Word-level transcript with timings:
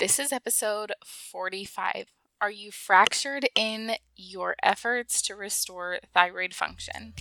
This 0.00 0.18
is 0.18 0.32
episode 0.32 0.92
45. 1.04 2.06
Are 2.40 2.50
you 2.50 2.70
fractured 2.70 3.46
in 3.54 3.96
your 4.16 4.56
efforts 4.62 5.20
to 5.20 5.36
restore 5.36 5.98
thyroid 6.14 6.54
function? 6.54 7.12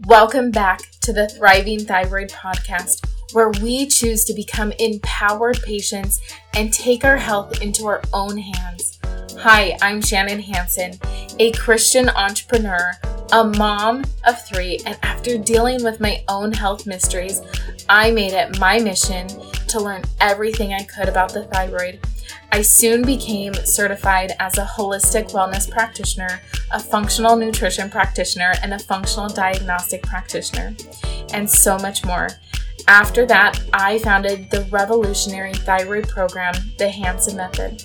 Welcome 0.00 0.50
back 0.50 0.82
to 1.00 1.14
the 1.14 1.30
Thriving 1.30 1.86
Thyroid 1.86 2.28
Podcast, 2.28 3.08
where 3.32 3.48
we 3.62 3.86
choose 3.86 4.26
to 4.26 4.34
become 4.34 4.74
empowered 4.78 5.62
patients 5.62 6.20
and 6.54 6.74
take 6.74 7.06
our 7.06 7.16
health 7.16 7.62
into 7.62 7.86
our 7.86 8.02
own 8.12 8.36
hands. 8.36 8.98
Hi, 9.38 9.78
I'm 9.80 10.02
Shannon 10.02 10.40
Hanson, 10.40 10.92
a 11.38 11.52
Christian 11.52 12.10
entrepreneur, 12.10 12.92
a 13.32 13.44
mom 13.44 14.04
of 14.26 14.46
three, 14.46 14.78
and 14.84 14.98
after 15.02 15.38
dealing 15.38 15.82
with 15.82 16.00
my 16.00 16.22
own 16.28 16.52
health 16.52 16.86
mysteries, 16.86 17.40
I 17.88 18.10
made 18.10 18.34
it 18.34 18.58
my 18.60 18.78
mission 18.78 19.26
to 19.76 19.84
learn 19.84 20.02
everything 20.20 20.72
I 20.72 20.84
could 20.84 21.08
about 21.08 21.34
the 21.34 21.44
thyroid. 21.44 22.00
I 22.50 22.62
soon 22.62 23.02
became 23.02 23.52
certified 23.52 24.32
as 24.40 24.56
a 24.56 24.64
holistic 24.64 25.32
wellness 25.32 25.70
practitioner, 25.70 26.40
a 26.72 26.80
functional 26.80 27.36
nutrition 27.36 27.90
practitioner, 27.90 28.54
and 28.62 28.72
a 28.72 28.78
functional 28.78 29.28
diagnostic 29.28 30.02
practitioner, 30.02 30.74
and 31.34 31.48
so 31.48 31.76
much 31.78 32.06
more. 32.06 32.30
After 32.88 33.26
that, 33.26 33.60
I 33.74 33.98
founded 33.98 34.50
the 34.50 34.62
revolutionary 34.70 35.52
thyroid 35.52 36.08
program, 36.08 36.54
the 36.78 36.88
Hanson 36.88 37.36
Method. 37.36 37.84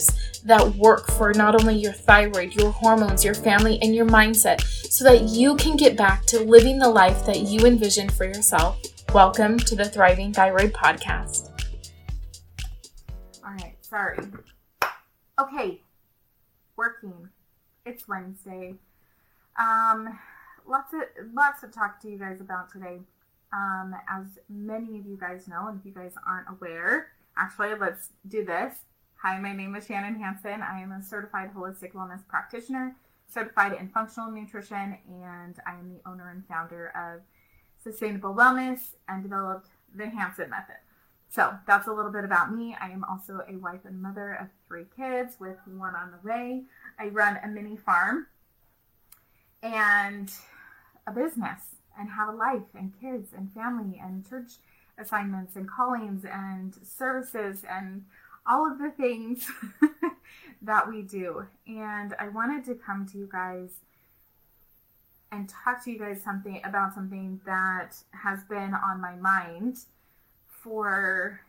that 0.43 0.75
work 0.75 1.07
for 1.11 1.33
not 1.33 1.55
only 1.55 1.75
your 1.75 1.93
thyroid, 1.93 2.53
your 2.53 2.71
hormones, 2.71 3.23
your 3.23 3.33
family, 3.33 3.79
and 3.81 3.95
your 3.95 4.05
mindset 4.05 4.61
so 4.61 5.03
that 5.03 5.23
you 5.23 5.55
can 5.55 5.77
get 5.77 5.97
back 5.97 6.25
to 6.25 6.39
living 6.39 6.79
the 6.79 6.89
life 6.89 7.25
that 7.25 7.41
you 7.41 7.65
envisioned 7.65 8.11
for 8.11 8.25
yourself. 8.25 8.79
Welcome 9.13 9.57
to 9.59 9.75
the 9.75 9.85
Thriving 9.85 10.33
Thyroid 10.33 10.73
Podcast. 10.73 11.49
All 13.43 13.51
right, 13.51 13.75
sorry. 13.81 14.19
Okay, 15.39 15.81
working. 16.75 17.29
It's 17.85 18.07
Wednesday. 18.07 18.75
Um, 19.59 20.19
lots 20.67 20.93
of 20.93 21.01
lots 21.33 21.61
to 21.61 21.67
talk 21.67 22.01
to 22.01 22.09
you 22.09 22.17
guys 22.17 22.41
about 22.41 22.71
today. 22.71 22.99
Um, 23.53 23.95
as 24.09 24.25
many 24.49 24.99
of 24.99 25.05
you 25.05 25.17
guys 25.19 25.47
know, 25.47 25.67
and 25.67 25.79
if 25.79 25.85
you 25.85 25.91
guys 25.91 26.13
aren't 26.25 26.47
aware, 26.49 27.09
Actually, 27.37 27.73
let's 27.79 28.09
do 28.27 28.45
this. 28.45 28.75
Hi, 29.23 29.37
my 29.37 29.53
name 29.53 29.75
is 29.75 29.85
Shannon 29.85 30.19
Hanson. 30.19 30.63
I 30.63 30.81
am 30.81 30.91
a 30.91 31.03
certified 31.03 31.53
holistic 31.53 31.93
wellness 31.93 32.27
practitioner, 32.27 32.95
certified 33.27 33.73
in 33.79 33.87
functional 33.89 34.31
nutrition, 34.31 34.97
and 35.07 35.59
I 35.67 35.73
am 35.73 35.93
the 35.93 36.09
owner 36.09 36.31
and 36.31 36.43
founder 36.47 36.87
of 36.97 37.21
Sustainable 37.83 38.33
Wellness 38.33 38.95
and 39.07 39.21
developed 39.21 39.67
the 39.95 40.09
Hanson 40.09 40.49
Method. 40.49 40.77
So 41.29 41.53
that's 41.67 41.85
a 41.85 41.93
little 41.93 42.11
bit 42.11 42.23
about 42.23 42.51
me. 42.51 42.75
I 42.81 42.89
am 42.89 43.03
also 43.03 43.41
a 43.47 43.57
wife 43.57 43.81
and 43.85 44.01
mother 44.01 44.39
of 44.41 44.47
three 44.67 44.85
kids 44.97 45.35
with 45.39 45.57
one 45.67 45.93
on 45.93 46.09
the 46.09 46.27
way. 46.27 46.63
I 46.97 47.09
run 47.09 47.37
a 47.43 47.47
mini 47.47 47.77
farm 47.77 48.25
and 49.61 50.31
a 51.05 51.11
business 51.11 51.61
and 51.95 52.09
have 52.09 52.29
a 52.29 52.35
life 52.35 52.73
and 52.73 52.91
kids 52.99 53.33
and 53.37 53.53
family 53.53 54.01
and 54.03 54.27
church 54.27 54.53
assignments 54.97 55.55
and 55.55 55.69
callings 55.69 56.25
and 56.25 56.75
services 56.83 57.63
and 57.69 58.03
all 58.47 58.69
of 58.69 58.79
the 58.79 58.91
things 58.91 59.47
that 60.61 60.87
we 60.89 61.01
do. 61.01 61.45
And 61.67 62.15
I 62.19 62.29
wanted 62.29 62.65
to 62.65 62.75
come 62.75 63.05
to 63.11 63.17
you 63.17 63.29
guys 63.31 63.69
and 65.31 65.47
talk 65.47 65.83
to 65.85 65.91
you 65.91 65.97
guys 65.97 66.21
something 66.21 66.61
about 66.65 66.93
something 66.93 67.39
that 67.45 67.95
has 68.11 68.43
been 68.43 68.73
on 68.73 68.99
my 68.99 69.15
mind 69.15 69.77
for 70.47 71.41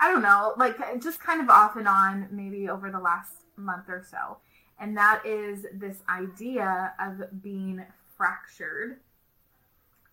I 0.00 0.10
don't 0.10 0.22
know, 0.22 0.54
like 0.56 0.76
just 1.00 1.20
kind 1.20 1.40
of 1.40 1.48
off 1.48 1.76
and 1.76 1.86
on 1.86 2.26
maybe 2.32 2.68
over 2.68 2.90
the 2.90 2.98
last 2.98 3.44
month 3.56 3.84
or 3.88 4.04
so. 4.08 4.38
And 4.80 4.96
that 4.96 5.22
is 5.24 5.64
this 5.74 5.98
idea 6.08 6.92
of 6.98 7.42
being 7.42 7.84
fractured 8.16 8.98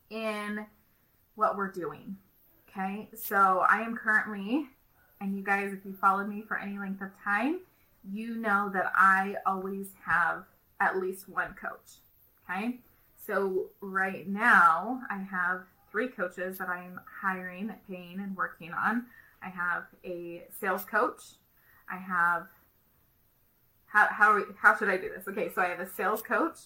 in 0.09 0.66
what 1.35 1.57
we're 1.57 1.72
doing. 1.72 2.17
Okay, 2.69 3.09
so 3.16 3.66
I 3.67 3.81
am 3.81 3.96
currently, 3.96 4.67
and 5.22 5.35
you 5.35 5.44
guys, 5.44 5.74
if 5.74 5.85
you 5.85 5.94
followed 5.94 6.30
me 6.30 6.44
for 6.47 6.57
any 6.57 6.78
length 6.78 7.02
of 7.02 7.09
time, 7.24 7.59
you 8.09 8.35
know 8.35 8.69
that 8.74 8.91
I 8.96 9.35
always 9.46 9.88
have 10.06 10.46
at 10.80 10.97
least 10.97 11.28
one 11.28 11.53
coach. 11.53 12.00
Okay, 12.50 12.80
so 13.25 13.68
right 13.81 14.28
now 14.28 15.02
I 15.09 15.19
have 15.19 15.62
three 15.91 16.08
coaches 16.08 16.58
that 16.58 16.69
I 16.69 16.84
am 16.84 17.00
hiring, 17.22 17.74
paying, 17.88 18.19
and 18.19 18.35
working 18.35 18.72
on. 18.72 19.06
I 19.44 19.50
have 19.50 19.84
a 20.03 20.44
sales 20.59 20.85
coach. 20.85 21.22
I 21.91 21.97
have 21.97 22.47
how 23.88 24.08
how 24.09 24.44
how 24.58 24.75
should 24.78 24.90
I 24.90 24.97
do 24.97 25.09
this? 25.09 25.28
Okay, 25.28 25.52
so 25.53 25.62
I 25.62 25.68
have 25.68 25.79
a 25.79 25.90
sales 25.90 26.22
coach 26.22 26.58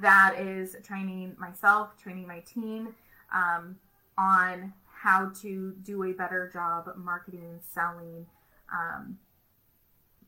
that 0.00 0.36
is 0.38 0.76
training 0.84 1.36
myself, 1.38 1.90
training 2.00 2.26
my 2.26 2.40
team 2.40 2.94
um, 3.34 3.76
on 4.16 4.72
how 5.02 5.30
to 5.40 5.72
do 5.82 6.02
a 6.04 6.12
better 6.12 6.50
job 6.52 6.90
marketing, 6.96 7.58
selling, 7.72 8.26
um, 8.70 9.18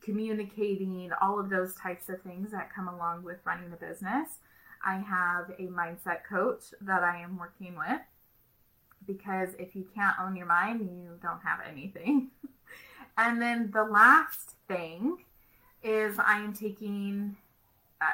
communicating, 0.01 1.11
all 1.21 1.39
of 1.39 1.49
those 1.49 1.75
types 1.75 2.09
of 2.09 2.19
things 2.23 2.51
that 2.51 2.73
come 2.73 2.87
along 2.87 3.23
with 3.23 3.37
running 3.45 3.71
a 3.71 3.75
business. 3.75 4.39
I 4.83 4.95
have 4.95 5.51
a 5.59 5.67
mindset 5.67 6.23
coach 6.27 6.73
that 6.81 7.03
I 7.03 7.21
am 7.21 7.37
working 7.37 7.75
with 7.77 8.01
because 9.05 9.49
if 9.59 9.75
you 9.75 9.87
can't 9.93 10.15
own 10.19 10.35
your 10.35 10.47
mind, 10.47 10.81
you 10.81 11.19
don't 11.21 11.41
have 11.41 11.59
anything. 11.69 12.31
and 13.17 13.39
then 13.39 13.69
the 13.71 13.83
last 13.83 14.55
thing 14.67 15.17
is 15.83 16.17
I 16.17 16.39
am 16.39 16.53
taking, 16.53 17.37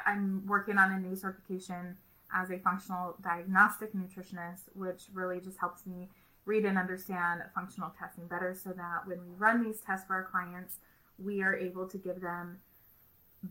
I'm 0.04 0.46
working 0.46 0.76
on 0.76 0.92
a 0.92 0.98
new 0.98 1.16
certification 1.16 1.96
as 2.34 2.50
a 2.50 2.58
functional 2.58 3.16
diagnostic 3.22 3.94
nutritionist, 3.94 4.68
which 4.74 5.04
really 5.14 5.40
just 5.40 5.58
helps 5.58 5.86
me 5.86 6.10
read 6.44 6.64
and 6.64 6.78
understand 6.78 7.42
functional 7.54 7.92
testing 7.98 8.26
better 8.26 8.54
so 8.54 8.70
that 8.70 9.06
when 9.06 9.18
we 9.18 9.34
run 9.36 9.62
these 9.62 9.80
tests 9.80 10.06
for 10.06 10.14
our 10.14 10.24
clients, 10.24 10.76
we 11.18 11.42
are 11.42 11.54
able 11.54 11.86
to 11.86 11.98
give 11.98 12.20
them 12.20 12.58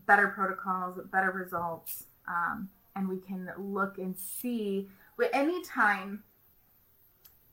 better 0.06 0.28
protocols, 0.28 0.98
better 1.10 1.30
results, 1.30 2.04
um, 2.28 2.68
and 2.96 3.08
we 3.08 3.18
can 3.18 3.50
look 3.58 3.98
and 3.98 4.16
see. 4.16 4.88
But 5.16 5.30
anytime 5.32 6.22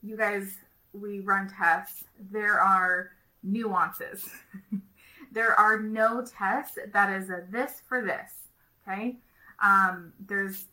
you 0.04 0.18
guys 0.18 0.58
we 0.94 1.20
run 1.20 1.50
tests, 1.50 2.06
there 2.32 2.60
are 2.60 3.12
nuances. 3.44 4.30
there 5.32 5.58
are 5.60 5.80
no 5.80 6.26
tests 6.26 6.78
that 6.92 7.22
is 7.22 7.30
a 7.30 7.44
this 7.50 7.82
for 7.88 8.02
this. 8.04 8.32
Okay, 8.88 9.18
um, 9.64 10.14
there's 10.28 10.66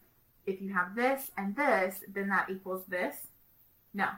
if 0.47 0.61
you 0.61 0.73
have 0.73 0.95
this 0.95 1.31
and 1.37 1.57
this, 1.57 2.01
then 2.09 2.29
that 2.29 2.51
equals 2.51 2.85
this. 2.89 3.17
No, 3.93 4.09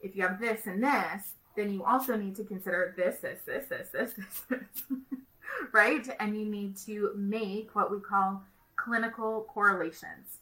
if 0.00 0.16
you 0.16 0.22
have 0.22 0.40
this 0.40 0.66
and 0.66 0.82
this, 0.82 1.34
then 1.56 1.72
you 1.72 1.84
also 1.84 2.16
need 2.16 2.36
to 2.36 2.44
consider 2.44 2.94
this, 2.96 3.18
this, 3.18 3.40
this, 3.44 3.66
this, 3.68 3.88
this, 3.90 4.12
this, 4.12 4.42
this. 4.48 4.82
right? 5.72 6.08
And 6.20 6.38
you 6.38 6.46
need 6.46 6.76
to 6.86 7.12
make 7.16 7.74
what 7.74 7.90
we 7.90 7.98
call 8.00 8.42
clinical 8.76 9.46
correlations. 9.52 10.38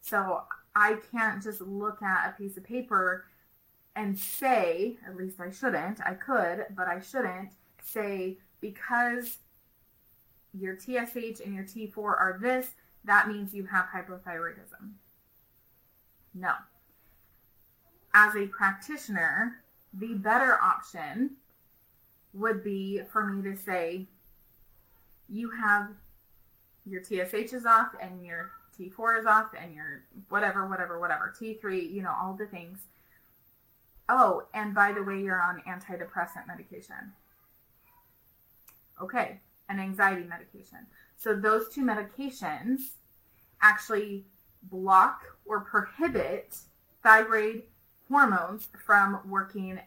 So 0.00 0.42
I 0.74 0.98
can't 1.12 1.42
just 1.42 1.60
look 1.60 2.02
at 2.02 2.28
a 2.28 2.32
piece 2.36 2.56
of 2.56 2.64
paper 2.64 3.26
and 3.94 4.18
say, 4.18 4.98
at 5.06 5.16
least 5.16 5.40
I 5.40 5.50
shouldn't, 5.50 6.00
I 6.04 6.14
could, 6.14 6.66
but 6.76 6.88
I 6.88 7.00
shouldn't 7.00 7.50
say 7.82 8.38
because 8.60 9.38
your 10.52 10.78
TSH 10.78 11.40
and 11.44 11.54
your 11.54 11.64
T4 11.64 11.96
are 11.98 12.38
this, 12.40 12.68
that 13.04 13.28
means 13.28 13.54
you 13.54 13.64
have 13.66 13.86
hypothyroidism. 13.86 14.92
No 16.34 16.52
as 18.16 18.34
a 18.34 18.46
practitioner, 18.46 19.56
the 19.92 20.14
better 20.14 20.58
option 20.62 21.32
would 22.32 22.64
be 22.64 23.02
for 23.12 23.26
me 23.26 23.42
to 23.42 23.54
say, 23.54 24.06
you 25.28 25.50
have 25.50 25.88
your 26.86 27.02
TSH 27.02 27.52
is 27.52 27.66
off 27.66 27.88
and 28.00 28.24
your 28.24 28.52
T4 28.78 29.20
is 29.20 29.26
off 29.26 29.48
and 29.60 29.74
your 29.74 30.04
whatever, 30.30 30.66
whatever, 30.66 30.98
whatever, 30.98 31.34
T3, 31.38 31.92
you 31.92 32.02
know, 32.02 32.14
all 32.18 32.32
the 32.32 32.46
things. 32.46 32.78
Oh, 34.08 34.44
and 34.54 34.74
by 34.74 34.92
the 34.92 35.02
way, 35.02 35.20
you're 35.20 35.42
on 35.42 35.62
antidepressant 35.68 36.46
medication. 36.46 37.12
Okay, 39.02 39.40
an 39.68 39.78
anxiety 39.78 40.24
medication. 40.24 40.86
So 41.18 41.34
those 41.34 41.68
two 41.68 41.82
medications 41.82 42.92
actually 43.60 44.24
block 44.62 45.20
or 45.44 45.60
prohibit 45.60 46.56
thyroid 47.02 47.64
hormones 48.08 48.68
from 48.84 49.20
working 49.28 49.80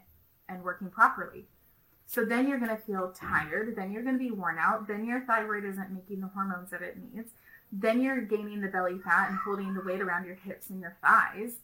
and 0.48 0.64
working 0.64 0.90
properly. 0.90 1.46
So 2.06 2.26
then 2.26 2.48
you're 2.48 2.58
going 2.58 2.76
to 2.76 2.82
feel 2.82 3.14
tired, 3.16 3.76
then 3.76 3.92
you're 3.92 4.02
going 4.02 4.18
to 4.18 4.24
be 4.24 4.32
worn 4.32 4.58
out, 4.60 4.88
then 4.88 5.06
your 5.06 5.22
thyroid 5.22 5.64
isn't 5.64 5.92
making 5.92 6.22
the 6.22 6.28
hormones 6.28 6.72
that 6.72 6.82
it 6.82 6.98
needs. 6.98 7.30
Then 7.72 8.02
you're 8.02 8.22
gaining 8.22 8.62
the 8.62 8.68
belly 8.68 8.98
fat 8.98 9.30
and 9.30 9.38
holding 9.38 9.76
the 9.76 9.82
weight 9.82 10.02
around 10.02 10.26
your 10.26 10.36
hips 10.36 10.72
and 10.72 10.82
your 10.82 10.98
thighs, 11.04 11.58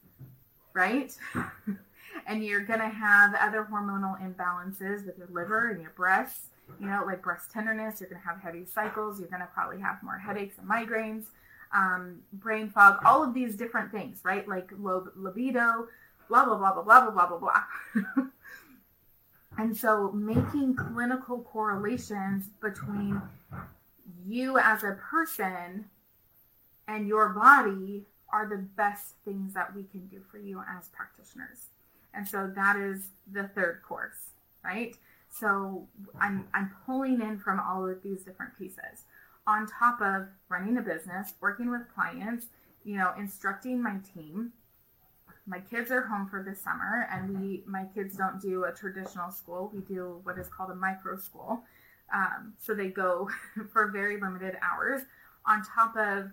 right? 0.74 1.12
and 2.28 2.46
you're 2.46 2.64
going 2.64 2.80
to 2.80 2.90
have 2.90 3.34
other 3.34 3.68
hormonal 3.72 4.22
imbalances 4.22 5.04
with 5.04 5.18
your 5.18 5.28
liver 5.32 5.72
and 5.72 5.82
your 5.82 5.94
breasts, 5.96 6.50
you 6.80 6.86
know, 6.86 7.04
like 7.08 7.24
breast 7.24 7.50
tenderness. 7.52 8.00
You're 8.00 8.10
going 8.10 8.22
to 8.22 8.28
have 8.28 8.40
heavy 8.40 8.66
cycles. 8.66 9.20
You're 9.20 9.30
going 9.30 9.42
to 9.42 9.50
probably 9.52 9.80
have 9.82 10.04
more 10.04 10.20
headaches 10.20 10.60
and 10.60 10.70
migraines, 10.70 11.26
um, 11.74 12.20
brain 12.34 12.70
fog, 12.70 13.00
all 13.04 13.24
of 13.24 13.34
these 13.34 13.56
different 13.56 13.92
things, 13.92 14.20
right? 14.24 14.48
Like 14.48 14.70
low 14.78 15.08
libido, 15.16 15.88
blah, 16.30 16.46
blah, 16.46 16.58
blah, 16.58 16.74
blah, 16.74 16.84
blah, 16.84 17.12
blah, 17.12 17.28
blah, 17.28 17.38
blah, 17.38 18.26
and 19.58 19.76
so 19.76 20.12
making 20.12 20.76
clinical 20.76 21.40
correlations 21.40 22.50
between 22.62 23.22
you 24.26 24.58
as 24.58 24.84
a 24.84 24.98
person 25.12 25.86
and 26.88 27.08
your 27.08 27.30
body 27.30 28.06
are 28.32 28.48
the 28.48 28.58
best 28.58 29.14
things 29.24 29.54
that 29.54 29.76
we 29.76 29.84
can 29.84 30.08
do 30.08 30.22
for 30.30 30.38
you 30.38 30.62
as 30.78 30.90
practitioners. 30.90 31.68
And 32.14 32.28
so 32.28 32.52
that 32.56 32.78
is 32.78 33.08
the 33.32 33.50
third 33.50 33.82
course, 33.88 34.32
right? 34.64 34.96
So 35.30 35.88
I'm, 36.20 36.48
I'm 36.54 36.72
pulling 36.86 37.22
in 37.22 37.38
from 37.38 37.60
all 37.60 37.88
of 37.88 38.02
these 38.04 38.24
different 38.24 38.58
pieces 38.58 39.04
on 39.48 39.68
top 39.68 40.02
of 40.02 40.28
running 40.50 40.78
a 40.78 40.82
business, 40.82 41.34
working 41.40 41.70
with 41.70 41.82
clients, 41.94 42.48
you 42.84 42.98
know, 42.98 43.14
instructing 43.18 43.82
my 43.82 43.98
team. 44.14 44.54
My 45.48 45.60
kids 45.60 45.92
are 45.92 46.02
home 46.02 46.28
for 46.28 46.42
the 46.42 46.56
summer 46.56 47.08
and 47.12 47.40
we, 47.40 47.64
my 47.68 47.86
kids 47.94 48.18
don't 48.18 48.42
do 48.42 48.64
a 48.66 48.72
traditional 48.72 49.32
school. 49.32 49.72
We 49.74 49.82
do 49.82 50.20
what 50.24 50.38
is 50.40 50.48
called 50.48 50.72
a 50.72 50.76
micro 50.76 51.18
school. 51.18 51.64
Um, 52.14 52.54
so 52.60 52.74
they 52.74 52.88
go 52.88 53.30
for 53.72 53.92
very 53.92 54.20
limited 54.20 54.58
hours 54.62 55.02
on 55.46 55.64
top 55.64 55.96
of 55.96 56.32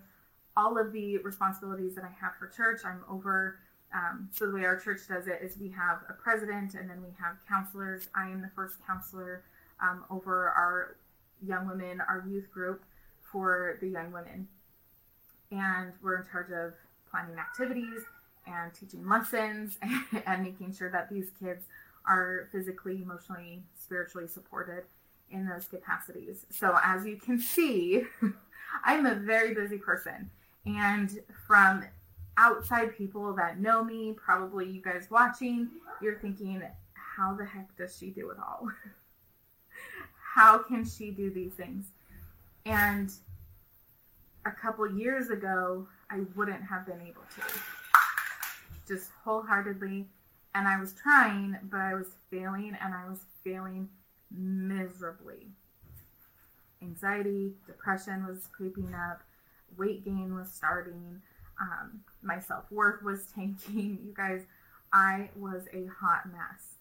all 0.57 0.79
of 0.79 0.91
the 0.91 1.17
responsibilities 1.19 1.95
that 1.95 2.03
I 2.03 2.11
have 2.19 2.33
for 2.39 2.47
church. 2.47 2.81
I'm 2.85 3.03
over 3.09 3.59
um, 3.93 4.29
so 4.31 4.47
the 4.47 4.53
way 4.53 4.65
our 4.65 4.79
church 4.79 5.01
does 5.07 5.27
it 5.27 5.39
is 5.43 5.57
we 5.59 5.69
have 5.69 5.99
a 6.09 6.13
president 6.13 6.73
and 6.73 6.89
then 6.89 7.01
we 7.03 7.09
have 7.19 7.37
counselors. 7.47 8.07
I 8.15 8.25
am 8.25 8.41
the 8.41 8.49
first 8.55 8.77
counselor 8.85 9.43
um, 9.81 10.03
over 10.09 10.49
our 10.49 10.97
young 11.45 11.67
women, 11.67 12.01
our 12.01 12.25
youth 12.27 12.49
group 12.51 12.83
for 13.21 13.77
the 13.81 13.87
young 13.87 14.11
women. 14.11 14.47
And 15.51 15.93
we're 16.01 16.17
in 16.17 16.25
charge 16.31 16.51
of 16.51 16.73
planning 17.09 17.37
activities 17.37 18.01
and 18.45 18.73
teaching 18.73 19.07
lessons 19.07 19.77
and, 19.81 20.23
and 20.25 20.43
making 20.43 20.73
sure 20.73 20.91
that 20.91 21.09
these 21.09 21.29
kids 21.39 21.65
are 22.05 22.49
physically, 22.51 23.01
emotionally, 23.01 23.63
spiritually 23.79 24.27
supported 24.27 24.83
in 25.31 25.47
those 25.47 25.65
capacities. 25.65 26.45
So 26.49 26.77
as 26.83 27.05
you 27.05 27.17
can 27.17 27.39
see, 27.39 28.03
I'm 28.85 29.05
a 29.05 29.15
very 29.15 29.53
busy 29.53 29.77
person. 29.77 30.29
And 30.65 31.19
from 31.47 31.83
outside 32.37 32.97
people 32.97 33.33
that 33.33 33.59
know 33.59 33.83
me, 33.83 34.13
probably 34.13 34.69
you 34.69 34.81
guys 34.81 35.07
watching, 35.09 35.69
you're 36.01 36.19
thinking, 36.19 36.61
how 36.93 37.33
the 37.33 37.45
heck 37.45 37.75
does 37.77 37.97
she 37.97 38.09
do 38.09 38.29
it 38.29 38.37
all? 38.39 38.67
how 40.35 40.57
can 40.57 40.85
she 40.85 41.11
do 41.11 41.29
these 41.29 41.53
things? 41.53 41.85
And 42.65 43.11
a 44.45 44.51
couple 44.51 44.89
years 44.89 45.29
ago, 45.29 45.87
I 46.09 46.21
wouldn't 46.35 46.63
have 46.63 46.85
been 46.85 47.01
able 47.01 47.23
to. 47.35 47.41
Just 48.87 49.09
wholeheartedly. 49.23 50.07
And 50.55 50.67
I 50.67 50.79
was 50.79 50.93
trying, 50.93 51.57
but 51.63 51.79
I 51.79 51.95
was 51.95 52.07
failing, 52.29 52.77
and 52.79 52.93
I 52.93 53.09
was 53.09 53.19
failing 53.43 53.89
miserably. 54.31 55.47
Anxiety, 56.81 57.53
depression 57.65 58.27
was 58.27 58.47
creeping 58.51 58.93
up, 58.93 59.21
weight 59.77 60.05
gain 60.05 60.35
was 60.35 60.51
starting 60.51 61.21
um, 61.59 62.01
my 62.21 62.39
self 62.39 62.71
worth 62.71 63.03
was 63.03 63.25
tanking. 63.35 63.99
You 64.05 64.13
guys, 64.15 64.41
I 64.91 65.29
was 65.35 65.63
a 65.73 65.87
hot 65.87 66.25
mess. 66.31 66.75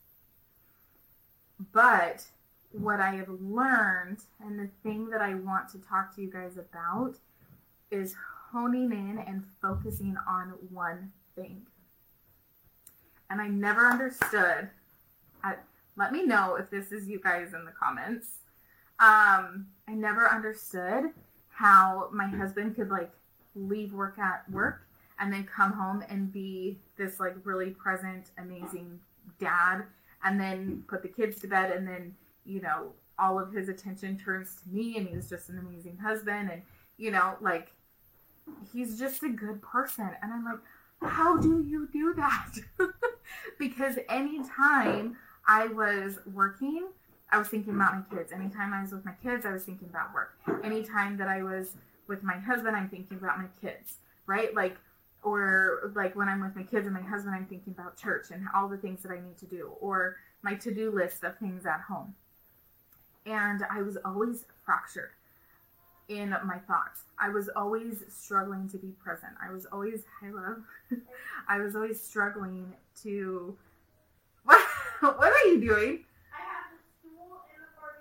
But 1.72 2.26
what 2.72 3.00
I 3.00 3.14
have 3.16 3.28
learned, 3.28 4.19
and 4.40 4.58
the 4.58 4.69
thing 4.82 5.10
that 5.10 5.20
I 5.20 5.34
want 5.34 5.69
to 5.70 5.78
talk 5.78 6.14
to 6.16 6.22
you 6.22 6.31
guys 6.31 6.56
about, 6.56 7.14
is 7.90 8.14
honing 8.50 8.90
in 8.93 9.22
and 9.26 9.44
focusing 9.60 10.16
on 10.28 10.54
one 10.70 11.12
thing. 11.37 11.66
And 13.32 13.40
I 13.40 13.49
never 13.49 13.87
understood. 13.87 14.69
I, 15.43 15.55
let 15.96 16.12
me 16.12 16.26
know 16.26 16.56
if 16.56 16.69
this 16.69 16.93
is 16.93 17.08
you 17.08 17.19
guys 17.19 17.55
in 17.55 17.64
the 17.64 17.73
comments. 17.73 18.26
Um, 19.00 19.69
I 19.88 19.94
never 19.94 20.31
understood 20.31 21.05
how 21.49 22.11
my 22.12 22.26
husband 22.26 22.76
could 22.76 22.90
like 22.90 23.11
leave 23.55 23.94
work 23.94 24.19
at 24.19 24.44
work 24.50 24.87
and 25.19 25.32
then 25.32 25.44
come 25.44 25.73
home 25.73 26.05
and 26.11 26.31
be 26.31 26.79
this 26.99 27.20
like 27.20 27.34
really 27.43 27.70
present, 27.70 28.32
amazing 28.37 29.00
dad, 29.40 29.85
and 30.23 30.38
then 30.38 30.85
put 30.87 31.00
the 31.00 31.08
kids 31.08 31.40
to 31.40 31.46
bed, 31.46 31.70
and 31.70 31.88
then 31.88 32.14
you 32.44 32.61
know 32.61 32.93
all 33.19 33.38
of 33.38 33.50
his 33.50 33.70
attention 33.70 34.19
turns 34.19 34.56
to 34.56 34.69
me, 34.69 34.99
and 34.99 35.08
he's 35.08 35.31
just 35.31 35.49
an 35.49 35.58
amazing 35.58 35.96
husband, 35.96 36.50
and 36.52 36.61
you 36.99 37.11
know 37.11 37.37
like 37.40 37.73
he's 38.75 38.99
just 38.99 39.23
a 39.23 39.31
good 39.31 39.62
person, 39.62 40.11
and 40.20 40.31
I'm 40.31 40.44
like, 40.44 40.58
how 41.04 41.37
do 41.37 41.62
you 41.62 41.88
do 41.93 42.14
that? 42.14 42.54
because 43.58 43.99
anytime 44.08 45.16
I 45.46 45.66
was 45.66 46.19
working, 46.32 46.88
I 47.31 47.38
was 47.38 47.49
thinking 47.49 47.75
about 47.75 47.94
my 47.94 48.16
kids. 48.16 48.32
Anytime 48.32 48.72
I 48.75 48.82
was 48.82 48.93
with 48.93 49.04
my 49.04 49.14
kids, 49.22 49.46
I 49.46 49.52
was 49.52 49.64
thinking 49.64 49.88
about 49.88 50.12
work. 50.14 50.34
Anytime 50.62 51.16
that 51.16 51.28
I 51.28 51.43
was 51.43 51.75
with 52.06 52.22
my 52.22 52.37
husband, 52.38 52.76
I'm 52.76 52.88
thinking 52.88 53.16
about 53.16 53.38
my 53.38 53.46
kids, 53.60 53.96
right? 54.26 54.54
Like, 54.54 54.76
or 55.22 55.93
like 55.94 56.16
when 56.16 56.28
I'm 56.28 56.40
with 56.40 56.56
my 56.56 56.64
kids 56.64 56.87
and 56.87 56.94
my 56.94 57.02
husband, 57.02 57.34
I'm 57.34 57.46
thinking 57.46 57.75
about 57.76 57.96
church 57.96 58.31
and 58.31 58.46
all 58.54 58.69
the 58.69 58.76
things 58.76 59.02
that 59.02 59.12
I 59.12 59.20
need 59.20 59.38
to 59.38 59.46
do, 59.46 59.72
or 59.81 60.16
my 60.43 60.54
to 60.56 60.75
do 60.75 60.90
list 60.90 61.22
of 61.25 61.38
things 61.38 61.64
at 61.64 61.81
home. 61.81 62.14
And 63.25 63.64
I 63.70 63.82
was 63.82 63.96
always 64.04 64.44
fractured 64.64 65.10
in 66.19 66.31
my 66.45 66.59
thoughts. 66.66 67.02
I 67.19 67.28
was 67.28 67.49
always 67.54 68.02
struggling 68.09 68.69
to 68.71 68.78
be 68.78 68.88
present. 69.02 69.33
I 69.42 69.52
was 69.52 69.66
always, 69.66 70.02
hi 70.21 70.31
love, 70.31 70.62
I 71.49 71.59
was 71.59 71.75
always 71.76 72.00
struggling 72.00 72.73
to. 73.02 73.57
What, 74.45 74.61
what 75.00 75.33
are 75.33 75.47
you 75.49 75.61
doing? 75.61 76.04
I 76.33 76.40
have 76.42 76.73
a 76.73 76.78
stool 77.00 77.42
and 77.54 77.62
a 77.62 77.69
party 77.81 78.00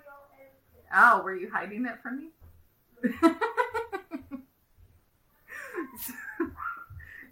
Oh, 0.94 1.22
were 1.22 1.34
you 1.34 1.50
hiding 1.50 1.86
it 1.86 2.00
from 2.02 2.16
me? 2.18 2.28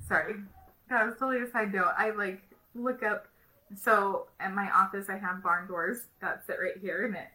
Sorry, 0.08 0.34
that 0.88 1.06
was 1.06 1.14
totally 1.18 1.42
a 1.42 1.50
side 1.50 1.72
note. 1.72 1.92
I 1.96 2.10
like 2.10 2.42
look 2.75 3.02
up. 3.02 3.28
So 3.76 4.26
at 4.40 4.52
my 4.52 4.68
office, 4.70 5.08
I 5.08 5.16
have 5.16 5.44
barn 5.44 5.68
doors 5.68 6.08
that 6.20 6.44
sit 6.44 6.56
right 6.60 6.76
here, 6.80 7.06
and 7.06 7.14
it 7.14 7.28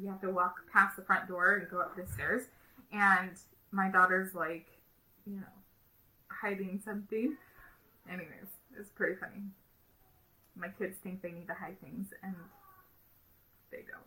you 0.00 0.08
have 0.08 0.20
to 0.20 0.30
walk 0.30 0.56
past 0.72 0.96
the 0.96 1.02
front 1.02 1.28
door 1.28 1.54
and 1.56 1.70
go 1.70 1.80
up 1.80 1.96
the 1.96 2.06
stairs. 2.12 2.42
And 2.92 3.32
my 3.72 3.88
daughter's 3.88 4.34
like, 4.34 4.66
you 5.26 5.36
know, 5.36 5.46
hiding 6.28 6.80
something. 6.84 7.36
Anyways, 8.08 8.48
it's 8.78 8.90
pretty 8.90 9.16
funny. 9.16 9.42
My 10.54 10.68
kids 10.68 10.96
think 11.02 11.22
they 11.22 11.32
need 11.32 11.48
to 11.48 11.54
hide 11.54 11.80
things, 11.80 12.08
and 12.22 12.34
they 13.70 13.78
don't. 13.78 14.06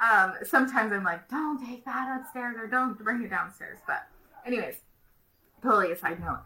Um, 0.00 0.34
sometimes 0.44 0.92
I'm 0.92 1.04
like, 1.04 1.28
don't 1.28 1.64
take 1.64 1.84
that 1.84 2.20
upstairs 2.20 2.56
or 2.56 2.66
don't 2.66 2.98
bring 2.98 3.22
it 3.22 3.30
downstairs. 3.30 3.78
But, 3.86 4.06
anyways, 4.46 4.76
totally 5.62 5.92
a 5.92 5.96
side 5.96 6.20
note. 6.20 6.42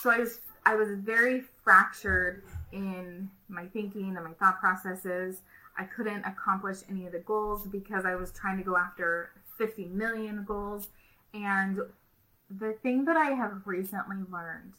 So 0.00 0.10
I 0.10 0.18
was 0.18 0.40
I 0.64 0.74
was 0.74 0.90
very 0.98 1.42
fractured 1.64 2.42
in 2.72 3.30
my 3.48 3.66
thinking 3.66 4.16
and 4.16 4.24
my 4.24 4.32
thought 4.32 4.60
processes. 4.60 5.40
I 5.78 5.84
couldn't 5.84 6.24
accomplish 6.24 6.78
any 6.90 7.06
of 7.06 7.12
the 7.12 7.20
goals 7.20 7.66
because 7.66 8.04
I 8.04 8.16
was 8.16 8.32
trying 8.32 8.58
to 8.58 8.64
go 8.64 8.76
after 8.76 9.30
50 9.56 9.86
million 9.86 10.44
goals. 10.44 10.88
And 11.32 11.78
the 12.50 12.72
thing 12.82 13.04
that 13.04 13.16
I 13.16 13.30
have 13.30 13.62
recently 13.64 14.16
learned, 14.30 14.72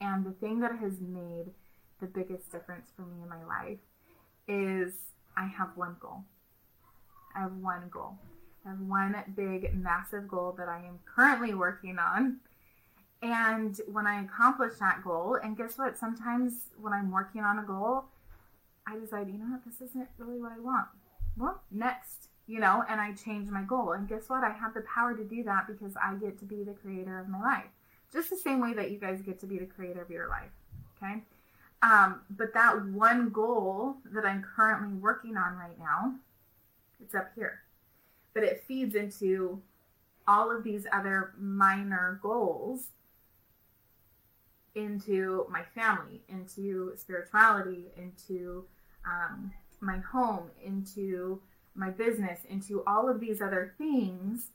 and 0.00 0.24
the 0.24 0.32
thing 0.32 0.60
that 0.60 0.76
has 0.76 1.00
made 1.00 1.46
the 2.00 2.06
biggest 2.06 2.52
difference 2.52 2.90
for 2.94 3.02
me 3.02 3.22
in 3.22 3.28
my 3.28 3.42
life, 3.44 3.78
is 4.46 4.92
I 5.36 5.46
have 5.46 5.70
one 5.76 5.96
goal. 5.98 6.24
I 7.34 7.40
have 7.40 7.52
one 7.52 7.88
goal. 7.90 8.18
I 8.66 8.70
have 8.70 8.80
one 8.80 9.16
big, 9.34 9.74
massive 9.74 10.28
goal 10.28 10.54
that 10.58 10.68
I 10.68 10.78
am 10.78 10.98
currently 11.06 11.54
working 11.54 11.98
on. 11.98 12.40
And 13.22 13.80
when 13.90 14.06
I 14.06 14.22
accomplish 14.22 14.74
that 14.80 15.02
goal, 15.02 15.38
and 15.42 15.56
guess 15.56 15.78
what? 15.78 15.96
Sometimes 15.96 16.52
when 16.78 16.92
I'm 16.92 17.10
working 17.10 17.42
on 17.42 17.58
a 17.58 17.62
goal, 17.62 18.04
I 18.86 18.98
decide, 18.98 19.28
you 19.28 19.38
know 19.38 19.46
what, 19.46 19.64
this 19.64 19.80
isn't 19.88 20.08
really 20.18 20.38
what 20.38 20.52
I 20.52 20.60
want. 20.60 20.86
well, 21.36 21.62
next, 21.70 22.28
you 22.46 22.60
know, 22.60 22.84
and 22.88 23.00
I 23.00 23.12
change 23.12 23.48
my 23.48 23.62
goal. 23.62 23.92
And 23.92 24.08
guess 24.08 24.28
what? 24.28 24.44
I 24.44 24.50
have 24.50 24.74
the 24.74 24.82
power 24.82 25.16
to 25.16 25.24
do 25.24 25.42
that 25.44 25.66
because 25.66 25.94
I 25.96 26.14
get 26.14 26.38
to 26.40 26.44
be 26.44 26.62
the 26.62 26.74
creator 26.74 27.18
of 27.18 27.28
my 27.28 27.40
life. 27.40 27.70
Just 28.12 28.30
the 28.30 28.36
same 28.36 28.60
way 28.60 28.74
that 28.74 28.90
you 28.90 28.98
guys 28.98 29.20
get 29.22 29.40
to 29.40 29.46
be 29.46 29.58
the 29.58 29.66
creator 29.66 30.02
of 30.02 30.10
your 30.10 30.28
life. 30.28 30.50
Okay. 30.96 31.22
Um, 31.82 32.20
but 32.30 32.54
that 32.54 32.84
one 32.86 33.30
goal 33.30 33.96
that 34.12 34.24
I'm 34.24 34.42
currently 34.56 34.94
working 34.94 35.36
on 35.36 35.56
right 35.56 35.78
now, 35.78 36.14
it's 37.00 37.14
up 37.14 37.30
here. 37.34 37.60
But 38.32 38.44
it 38.44 38.64
feeds 38.66 38.94
into 38.94 39.60
all 40.26 40.54
of 40.54 40.64
these 40.64 40.86
other 40.92 41.32
minor 41.38 42.18
goals 42.22 42.88
into 44.74 45.46
my 45.50 45.62
family, 45.74 46.22
into 46.28 46.92
spirituality, 46.96 47.86
into 47.96 48.64
um, 49.06 49.52
my 49.80 49.98
home, 49.98 50.50
into 50.64 51.40
my 51.74 51.90
business, 51.90 52.40
into 52.48 52.82
all 52.86 53.08
of 53.08 53.20
these 53.20 53.40
other 53.40 53.74
things, 53.78 54.50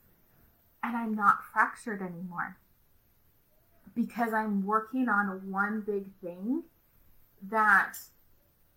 and 0.83 0.95
I'm 0.95 1.13
not 1.13 1.43
fractured 1.51 2.01
anymore 2.01 2.57
because 3.95 4.33
I'm 4.33 4.65
working 4.65 5.09
on 5.09 5.27
one 5.51 5.81
big 5.81 6.05
thing 6.21 6.63
that 7.49 7.95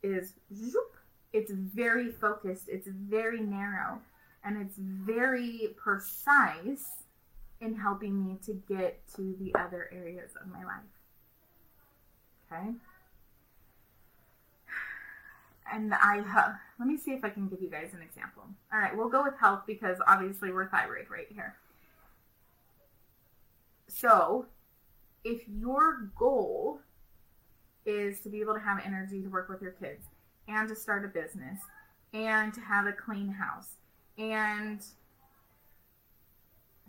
is 0.02 0.34
zoop, 0.54 0.96
it's 1.32 1.52
very 1.52 2.10
focused, 2.10 2.68
it's 2.68 2.88
very 2.88 3.40
narrow, 3.40 4.00
and 4.44 4.60
it's 4.60 4.76
very 4.76 5.68
precise 5.76 7.04
in 7.60 7.74
helping 7.76 8.24
me 8.24 8.38
to 8.44 8.54
get 8.68 9.00
to 9.14 9.36
the 9.38 9.54
other 9.58 9.88
areas 9.92 10.32
of 10.40 10.48
my 10.48 10.64
life. 10.64 10.80
Okay? 12.50 12.72
And 15.72 15.94
I 15.94 16.22
have, 16.22 16.54
let 16.78 16.86
me 16.86 16.96
see 16.96 17.12
if 17.12 17.24
I 17.24 17.30
can 17.30 17.48
give 17.48 17.62
you 17.62 17.70
guys 17.70 17.90
an 17.94 18.02
example. 18.02 18.44
All 18.72 18.78
right, 18.78 18.96
we'll 18.96 19.08
go 19.08 19.22
with 19.22 19.38
health 19.40 19.62
because 19.66 19.96
obviously 20.06 20.52
we're 20.52 20.68
thyroid 20.68 21.06
right 21.10 21.28
here. 21.32 21.56
So, 23.88 24.46
if 25.24 25.42
your 25.48 26.10
goal 26.18 26.80
is 27.84 28.20
to 28.20 28.28
be 28.28 28.40
able 28.40 28.54
to 28.54 28.60
have 28.60 28.80
energy 28.84 29.22
to 29.22 29.28
work 29.28 29.48
with 29.48 29.62
your 29.62 29.72
kids 29.72 30.04
and 30.48 30.68
to 30.68 30.76
start 30.76 31.04
a 31.04 31.08
business 31.08 31.60
and 32.12 32.52
to 32.54 32.60
have 32.60 32.86
a 32.86 32.92
clean 32.92 33.28
house 33.28 33.76
and 34.18 34.82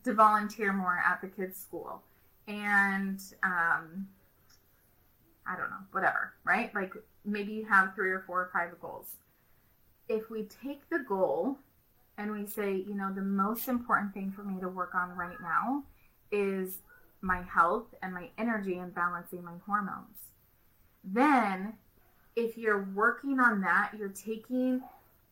to 0.04 0.14
volunteer 0.14 0.74
more 0.74 1.00
at 1.06 1.22
the 1.22 1.28
kids' 1.28 1.60
school 1.60 2.04
and 2.48 3.22
um, 3.44 4.08
I 5.46 5.56
don't 5.58 5.70
know, 5.70 5.84
whatever, 5.92 6.34
right? 6.44 6.74
Like 6.74 6.94
maybe 7.26 7.54
you 7.54 7.66
have 7.66 7.96
three 7.96 8.12
or 8.12 8.24
four 8.26 8.42
or 8.42 8.50
five 8.54 8.80
goals. 8.82 9.08
If 10.08 10.30
we 10.30 10.44
take 10.44 10.90
the 10.90 11.00
goal 11.00 11.58
and 12.18 12.32
we 12.32 12.46
say, 12.46 12.76
you 12.76 12.96
know, 12.96 13.12
the 13.14 13.22
most 13.22 13.68
important 13.68 14.14
thing 14.14 14.32
for 14.32 14.44
me 14.44 14.60
to 14.62 14.68
work 14.68 14.94
on 14.96 15.16
right 15.16 15.40
now 15.42 15.84
is 16.32 16.80
my 17.22 17.42
health 17.42 17.86
and 18.02 18.14
my 18.14 18.30
energy 18.38 18.78
and 18.78 18.94
balancing 18.94 19.44
my 19.44 19.56
hormones. 19.66 20.18
Then, 21.04 21.74
if 22.36 22.58
you're 22.58 22.88
working 22.94 23.40
on 23.40 23.62
that, 23.62 23.92
you're 23.98 24.10
taking 24.10 24.82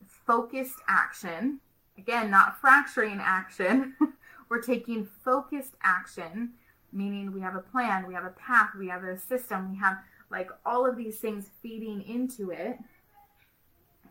focused 0.05 0.77
action. 0.87 1.59
Again, 1.97 2.31
not 2.31 2.59
fracturing 2.59 3.19
action. 3.21 3.95
We're 4.49 4.61
taking 4.61 5.05
focused 5.23 5.73
action 5.83 6.53
meaning 6.91 7.31
we 7.31 7.41
have 7.41 7.55
a 7.55 7.59
plan, 7.61 8.07
we 8.07 8.13
have 8.13 8.25
a 8.25 8.31
path, 8.31 8.71
we 8.77 8.87
have 8.87 9.03
a 9.03 9.17
system, 9.17 9.71
we 9.71 9.77
have 9.77 9.97
like 10.31 10.49
all 10.65 10.89
of 10.89 10.97
these 10.97 11.17
things 11.17 11.49
feeding 11.61 12.01
into 12.03 12.51
it 12.51 12.77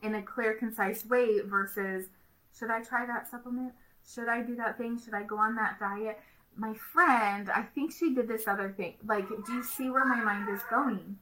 in 0.03 0.15
a 0.15 0.23
clear, 0.23 0.55
concise 0.55 1.05
way 1.07 1.41
versus 1.41 2.07
should 2.57 2.71
I 2.71 2.83
try 2.83 3.07
that 3.07 3.31
supplement? 3.31 3.73
Should 4.13 4.29
I 4.29 4.43
do 4.43 4.57
that 4.57 4.79
thing? 4.79 4.99
Should 5.03 5.15
I 5.15 5.23
go 5.23 5.39
on 5.39 5.55
that 5.57 5.79
diet? 5.79 6.19
My 6.57 6.75
friend, 6.93 7.51
I 7.51 7.63
think 7.63 7.93
she 7.93 8.15
did 8.15 8.29
this 8.29 8.49
other 8.49 8.75
thing. 8.77 8.95
Like, 9.07 9.29
do 9.29 9.53
you 9.53 9.63
see 9.63 9.89
where 9.89 10.05
my 10.05 10.23
mind 10.23 10.49
is 10.49 10.63
going? 10.69 11.17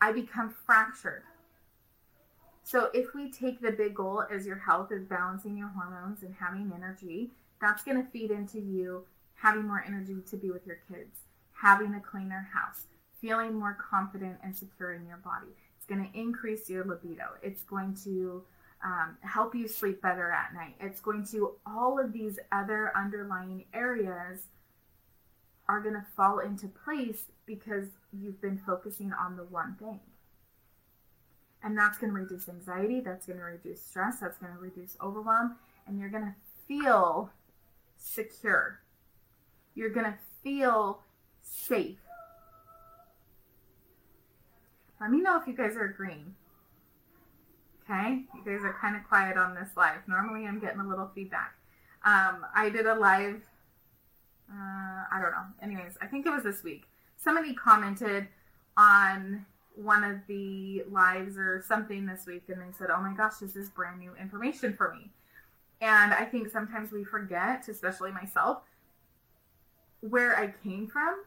I 0.00 0.12
become 0.12 0.54
fractured. 0.66 1.22
So, 2.62 2.88
if 2.94 3.14
we 3.14 3.30
take 3.30 3.60
the 3.60 3.72
big 3.72 3.94
goal 3.94 4.24
as 4.30 4.46
your 4.46 4.58
health 4.58 4.92
is 4.92 5.04
balancing 5.04 5.56
your 5.56 5.68
hormones 5.68 6.22
and 6.22 6.34
having 6.38 6.72
energy, 6.74 7.30
that's 7.60 7.82
going 7.82 8.02
to 8.02 8.10
feed 8.10 8.30
into 8.30 8.58
you 8.58 9.04
having 9.34 9.66
more 9.66 9.82
energy 9.86 10.16
to 10.30 10.36
be 10.36 10.50
with 10.50 10.66
your 10.66 10.78
kids, 10.90 11.20
having 11.52 11.94
a 11.94 12.00
cleaner 12.00 12.48
house, 12.52 12.86
feeling 13.20 13.58
more 13.58 13.76
confident 13.90 14.36
and 14.42 14.56
secure 14.56 14.94
in 14.94 15.06
your 15.06 15.18
body. 15.18 15.52
It's 15.76 15.86
going 15.86 16.10
to 16.10 16.18
increase 16.18 16.68
your 16.68 16.84
libido. 16.84 17.24
It's 17.42 17.62
going 17.62 17.96
to 18.04 18.42
um, 18.84 19.16
help 19.20 19.54
you 19.54 19.68
sleep 19.68 20.00
better 20.00 20.30
at 20.30 20.54
night. 20.54 20.76
It's 20.80 21.00
going 21.00 21.26
to, 21.32 21.52
all 21.66 21.98
of 21.98 22.12
these 22.12 22.38
other 22.52 22.92
underlying 22.96 23.64
areas 23.74 24.46
are 25.68 25.80
going 25.80 25.94
to 25.94 26.04
fall 26.16 26.40
into 26.40 26.68
place 26.68 27.24
because 27.46 27.86
you've 28.12 28.40
been 28.40 28.58
focusing 28.58 29.12
on 29.12 29.36
the 29.36 29.44
one 29.44 29.76
thing. 29.78 30.00
And 31.62 31.76
that's 31.76 31.98
going 31.98 32.12
to 32.12 32.18
reduce 32.18 32.48
anxiety, 32.48 33.00
that's 33.00 33.26
going 33.26 33.38
to 33.38 33.44
reduce 33.44 33.82
stress, 33.82 34.20
that's 34.20 34.38
going 34.38 34.52
to 34.52 34.58
reduce 34.58 34.96
overwhelm, 35.02 35.56
and 35.86 35.98
you're 35.98 36.08
going 36.08 36.24
to 36.24 36.34
feel 36.66 37.30
secure 37.96 38.80
you're 39.74 39.90
going 39.90 40.06
to 40.06 40.18
feel 40.42 41.00
safe. 41.42 41.98
Let 45.00 45.10
me 45.10 45.20
know 45.20 45.40
if 45.40 45.46
you 45.46 45.54
guys 45.54 45.76
are 45.76 45.86
agreeing. 45.86 46.34
Okay? 47.82 48.24
You 48.34 48.42
guys 48.44 48.64
are 48.64 48.76
kind 48.80 48.96
of 48.96 49.02
quiet 49.08 49.36
on 49.36 49.54
this 49.54 49.70
live. 49.76 50.00
Normally 50.06 50.46
I'm 50.46 50.60
getting 50.60 50.80
a 50.80 50.86
little 50.86 51.10
feedback. 51.14 51.54
Um, 52.04 52.46
I 52.54 52.70
did 52.70 52.86
a 52.86 52.94
live, 52.94 53.40
uh, 54.50 55.04
I 55.12 55.20
don't 55.20 55.32
know. 55.32 55.46
Anyways, 55.62 55.96
I 56.00 56.06
think 56.06 56.26
it 56.26 56.30
was 56.30 56.42
this 56.42 56.62
week. 56.62 56.84
Somebody 57.16 57.54
commented 57.54 58.28
on 58.76 59.44
one 59.74 60.04
of 60.04 60.18
the 60.26 60.84
lives 60.90 61.36
or 61.36 61.62
something 61.66 62.06
this 62.06 62.26
week 62.26 62.44
and 62.48 62.60
they 62.60 62.72
said, 62.76 62.88
oh 62.90 63.00
my 63.00 63.14
gosh, 63.14 63.38
this 63.40 63.56
is 63.56 63.70
brand 63.70 63.98
new 64.00 64.14
information 64.20 64.74
for 64.74 64.94
me. 64.94 65.10
And 65.80 66.12
I 66.12 66.24
think 66.24 66.50
sometimes 66.50 66.92
we 66.92 67.04
forget, 67.04 67.68
especially 67.68 68.12
myself, 68.12 68.58
where 70.00 70.36
I 70.36 70.52
came 70.62 70.86
from 70.86 71.22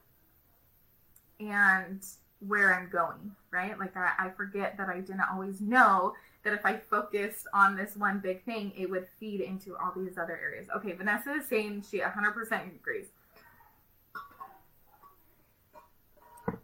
and 1.40 2.04
where 2.48 2.74
I'm 2.74 2.90
going, 2.90 3.36
right? 3.52 3.78
Like 3.78 3.96
I, 3.96 4.12
I, 4.20 4.30
forget 4.30 4.78
that 4.78 4.90
I 4.90 5.00
didn't 5.00 5.24
always 5.32 5.62
know 5.62 6.14
that 6.44 6.54
if 6.54 6.66
I 6.66 6.78
focused 6.78 7.48
on 7.54 7.76
this 7.76 7.96
one 7.96 8.20
big 8.20 8.44
thing, 8.44 8.74
it 8.78 8.90
would 8.90 9.08
feed 9.20 9.42
into 9.42 9.76
all 9.78 9.94
these 9.96 10.18
other 10.18 10.40
areas. 10.42 10.68
Okay, 10.76 10.92
Vanessa 10.94 11.32
is 11.34 11.48
saying 11.48 11.86
she 11.90 12.00
100% 12.00 12.76
agrees. 12.76 13.08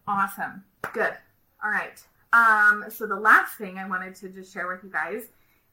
Awesome. 0.08 0.64
Good. 0.94 1.14
All 1.64 1.72
right. 1.72 2.04
Um, 2.34 2.86
so 2.90 3.08
the 3.08 3.16
last 3.16 3.56
thing 3.58 3.78
I 3.78 3.88
wanted 3.88 4.16
to 4.16 4.30
just 4.30 4.54
share 4.54 4.68
with 4.68 4.84
you 4.84 4.90
guys, 4.92 5.24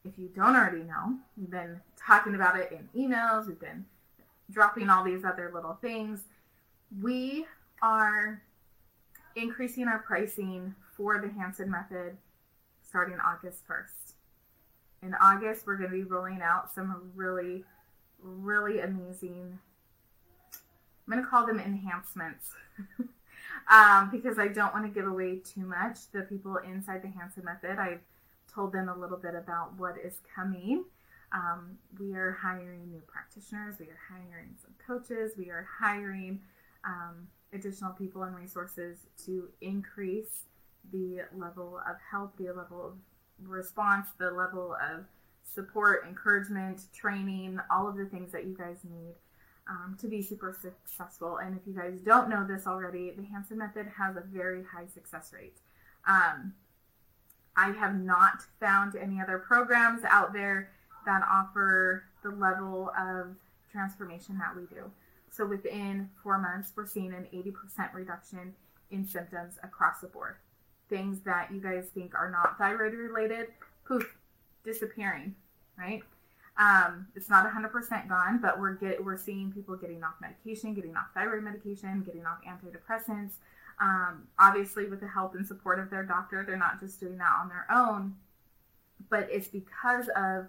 if 0.05 0.13
you 0.19 0.29
don't 0.35 0.55
already 0.55 0.83
know, 0.85 1.17
we've 1.37 1.51
been 1.51 1.81
talking 1.97 2.35
about 2.35 2.59
it 2.59 2.73
in 2.73 2.89
emails, 2.99 3.47
we've 3.47 3.61
been 3.61 3.85
dropping 4.51 4.89
all 4.89 5.03
these 5.05 5.25
other 5.25 5.51
little 5.53 5.75
things. 5.81 6.21
We 7.03 7.47
are 7.83 8.41
increasing 9.37 9.87
our 9.87 9.99
pricing 9.99 10.75
for 10.97 11.21
the 11.21 11.29
Hanson 11.29 11.71
method 11.71 12.17
starting 12.83 13.19
August 13.25 13.69
1st. 13.69 14.15
In 15.03 15.15
August, 15.21 15.67
we're 15.67 15.77
going 15.77 15.91
to 15.91 15.97
be 15.97 16.03
rolling 16.03 16.41
out 16.43 16.73
some 16.75 17.13
really, 17.15 17.65
really 18.21 18.81
amazing, 18.81 19.59
I'm 21.07 21.13
going 21.13 21.23
to 21.23 21.29
call 21.29 21.47
them 21.47 21.61
enhancements. 21.61 22.51
um, 23.71 24.11
because 24.11 24.39
I 24.39 24.49
don't 24.49 24.73
want 24.73 24.87
to 24.87 24.91
give 24.91 25.07
away 25.07 25.37
too 25.37 25.67
much. 25.67 26.11
The 26.13 26.23
people 26.23 26.57
inside 26.57 27.03
the 27.03 27.09
Hanson 27.09 27.45
method, 27.45 27.79
I've 27.79 28.01
told 28.53 28.73
them 28.73 28.89
a 28.89 28.97
little 28.97 29.19
bit 29.19 29.35
about 29.35 29.79
what 29.79 29.97
is 30.03 30.15
coming. 30.35 30.85
Um, 31.33 31.77
we 32.01 32.15
are 32.15 32.33
hiring 32.41 32.89
new 32.89 33.03
practitioners, 33.07 33.77
we 33.79 33.87
are 33.87 33.99
hiring 34.09 34.55
some 34.63 34.73
coaches, 34.87 35.33
we 35.37 35.51
are 35.51 35.67
hiring 35.79 36.41
um, 36.85 37.27
additional 37.53 37.93
people 37.93 38.23
and 38.23 38.35
resources 38.35 38.99
to 39.25 39.49
increase 39.61 40.45
the 40.93 41.21
level 41.35 41.81
of 41.89 41.97
help, 42.11 42.37
the 42.37 42.53
level 42.53 42.87
of 42.87 42.95
response, 43.49 44.09
the 44.19 44.31
level 44.31 44.75
of 44.75 45.05
support, 45.55 46.05
encouragement, 46.09 46.83
training, 46.95 47.59
all 47.71 47.89
of 47.89 47.97
the 47.97 48.07
things 48.07 48.33
that 48.33 48.45
you 48.45 48.57
guys 48.57 48.79
need 48.85 49.15
um, 49.69 49.97
to 50.01 50.09
be 50.09 50.23
super 50.23 50.57
successful. 50.61 51.39
And 51.39 51.57
if 51.57 51.67
you 51.67 51.73
guys 51.73 52.01
don't 52.01 52.29
know 52.29 52.47
this 52.47 52.67
already, 52.67 53.11
the 53.11 53.25
Hanson 53.25 53.59
Method 53.59 53.87
has 53.97 54.17
a 54.17 54.21
very 54.21 54.63
high 54.63 54.87
success 54.93 55.33
rate. 55.33 55.57
Um, 56.07 56.55
I 57.57 57.71
have 57.73 57.95
not 57.95 58.43
found 58.61 58.97
any 58.97 59.21
other 59.21 59.39
programs 59.39 60.03
out 60.05 60.33
there 60.33 60.71
that 61.07 61.23
offer 61.31 62.05
the 62.23 62.31
level 62.31 62.91
of 62.99 63.37
transformation 63.73 64.39
that 64.39 64.55
we 64.55 64.67
do. 64.67 64.91
So 65.31 65.47
within 65.47 66.11
four 66.23 66.39
months, 66.39 66.73
we're 66.75 66.87
seeing 66.87 67.13
an 67.13 67.27
80% 67.33 67.93
reduction 67.95 68.55
in 68.91 69.07
symptoms 69.07 69.59
across 69.63 70.01
the 70.01 70.07
board. 70.07 70.37
Things 70.89 71.21
that 71.21 71.53
you 71.53 71.61
guys 71.61 71.87
think 71.93 72.15
are 72.15 72.31
not 72.31 72.59
thyroid 72.59 72.95
related, 72.95 73.49
poof, 73.85 74.17
disappearing, 74.65 75.35
right? 75.79 76.03
Um, 76.59 77.07
it's 77.15 77.29
not 77.29 77.47
100% 77.51 78.09
gone, 78.09 78.39
but 78.41 78.59
we're 78.59 78.75
get 78.75 79.05
we're 79.05 79.19
seeing 79.19 79.53
people 79.53 79.77
getting 79.77 80.03
off 80.03 80.15
medication, 80.21 80.73
getting 80.75 80.97
off 80.97 81.07
thyroid 81.13 81.43
medication, 81.43 82.03
getting 82.03 82.25
off 82.25 82.39
antidepressants. 82.49 83.33
Um, 83.79 84.27
obviously, 84.39 84.87
with 84.87 85.01
the 85.01 85.07
help 85.07 85.35
and 85.35 85.47
support 85.47 85.79
of 85.79 85.91
their 85.91 86.03
doctor, 86.03 86.45
they're 86.47 86.57
not 86.57 86.81
just 86.81 86.99
doing 86.99 87.19
that 87.19 87.33
on 87.41 87.51
their 87.51 87.67
own, 87.71 88.15
but 89.11 89.29
it's 89.31 89.49
because 89.49 90.09
of 90.17 90.47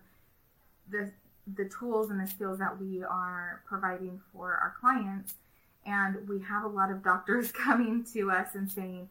the 0.90 1.12
the 1.56 1.66
tools 1.66 2.10
and 2.10 2.20
the 2.20 2.28
skills 2.28 2.60
that 2.60 2.80
we 2.80 3.04
are 3.04 3.62
providing 3.66 4.20
for 4.32 4.54
our 4.54 4.76
clients. 4.80 5.36
And 5.86 6.28
we 6.28 6.42
have 6.42 6.64
a 6.64 6.68
lot 6.68 6.92
of 6.92 7.04
doctors 7.04 7.52
coming 7.54 8.06
to 8.14 8.32
us 8.32 8.56
and 8.56 8.70
saying, 8.70 9.10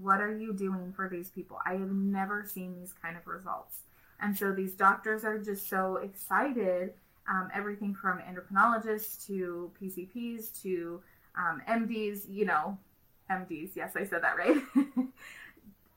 What 0.00 0.20
are 0.20 0.36
you 0.36 0.52
doing 0.52 0.92
for 0.94 1.08
these 1.08 1.30
people? 1.30 1.58
I 1.66 1.72
have 1.72 1.90
never 1.90 2.44
seen 2.44 2.74
these 2.74 2.94
kind 3.02 3.16
of 3.16 3.26
results. 3.26 3.80
And 4.20 4.36
so 4.36 4.52
these 4.52 4.72
doctors 4.72 5.24
are 5.24 5.38
just 5.38 5.68
so 5.68 5.96
excited. 5.96 6.94
Um, 7.30 7.50
everything 7.54 7.94
from 7.94 8.20
endocrinologists 8.20 9.26
to 9.26 9.70
PCPs 9.80 10.62
to 10.62 11.02
um, 11.36 11.60
MDs, 11.68 12.22
you 12.28 12.46
know, 12.46 12.78
MDs, 13.30 13.76
yes, 13.76 13.92
I 13.94 14.04
said 14.04 14.22
that 14.22 14.36
right. 14.38 14.56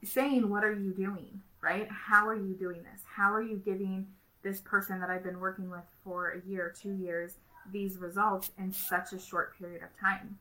saying, 0.04 0.50
What 0.50 0.64
are 0.64 0.74
you 0.74 0.92
doing? 0.92 1.42
Right? 1.62 1.88
How 1.90 2.28
are 2.28 2.36
you 2.36 2.54
doing 2.56 2.84
this? 2.84 3.02
How 3.06 3.32
are 3.32 3.42
you 3.42 3.62
giving 3.64 4.08
this 4.44 4.60
person 4.62 5.00
that 5.00 5.10
I've 5.10 5.24
been 5.24 5.40
working 5.40 5.70
with 5.70 5.84
for 6.04 6.32
a 6.32 6.50
year, 6.50 6.74
two 6.80 6.94
years, 6.94 7.36
these 7.72 7.98
results 7.98 8.52
in 8.58 8.72
such 8.72 9.14
a 9.14 9.20
short 9.20 9.58
period 9.58 9.84
of 9.84 9.90
time? 10.00 10.38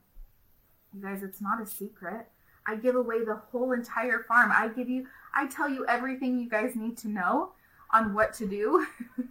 You 0.95 1.03
guys, 1.03 1.23
it's 1.23 1.41
not 1.41 1.61
a 1.61 1.67
secret. 1.67 2.27
I 2.67 2.77
give 2.77 2.97
away 2.97 3.25
the 3.25 3.37
whole 3.37 3.73
entire 3.73 4.25
farm. 4.29 4.51
I 4.55 4.69
give 4.69 4.89
you, 4.89 5.07
I 5.35 5.47
tell 5.47 5.69
you 5.69 5.87
everything 5.87 6.39
you 6.39 6.49
guys 6.49 6.77
need 6.77 6.97
to 6.99 7.09
know 7.09 7.53
on 7.93 8.15
what 8.15 8.33
to 8.35 8.47
do 8.47 8.87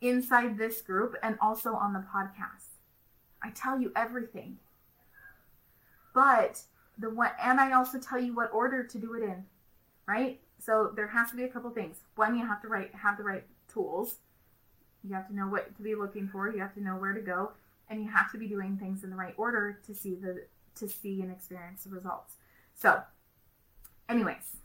inside 0.00 0.56
this 0.56 0.80
group 0.82 1.16
and 1.22 1.36
also 1.40 1.74
on 1.74 1.92
the 1.92 2.04
podcast. 2.14 2.78
I 3.42 3.50
tell 3.50 3.80
you 3.80 3.92
everything. 3.96 4.58
But 6.14 6.62
the 6.98 7.10
one, 7.10 7.30
and 7.42 7.60
I 7.60 7.72
also 7.72 7.98
tell 7.98 8.20
you 8.20 8.34
what 8.34 8.52
order 8.52 8.84
to 8.84 8.98
do 8.98 9.14
it 9.14 9.22
in, 9.22 9.44
right? 10.06 10.40
So 10.58 10.92
there 10.94 11.08
has 11.08 11.30
to 11.30 11.36
be 11.36 11.44
a 11.44 11.48
couple 11.48 11.70
things. 11.70 11.98
One, 12.16 12.36
you 12.36 12.46
have 12.46 12.60
to 12.62 12.68
write, 12.68 12.94
have 12.94 13.16
the 13.16 13.24
right 13.24 13.44
tools. 13.72 14.16
You 15.02 15.14
have 15.14 15.28
to 15.28 15.34
know 15.34 15.46
what 15.46 15.74
to 15.76 15.82
be 15.82 15.94
looking 15.94 16.28
for. 16.28 16.50
You 16.50 16.60
have 16.60 16.74
to 16.74 16.82
know 16.82 16.96
where 16.96 17.12
to 17.12 17.20
go, 17.20 17.52
and 17.88 18.02
you 18.02 18.10
have 18.10 18.30
to 18.32 18.38
be 18.38 18.46
doing 18.46 18.76
things 18.76 19.02
in 19.04 19.10
the 19.10 19.16
right 19.16 19.34
order 19.36 19.78
to 19.86 19.94
see 19.94 20.14
the 20.14 20.44
to 20.76 20.88
see 20.88 21.22
and 21.22 21.30
experience 21.30 21.84
the 21.84 21.90
results. 21.90 22.34
So, 22.74 23.02
anyways, 24.08 24.56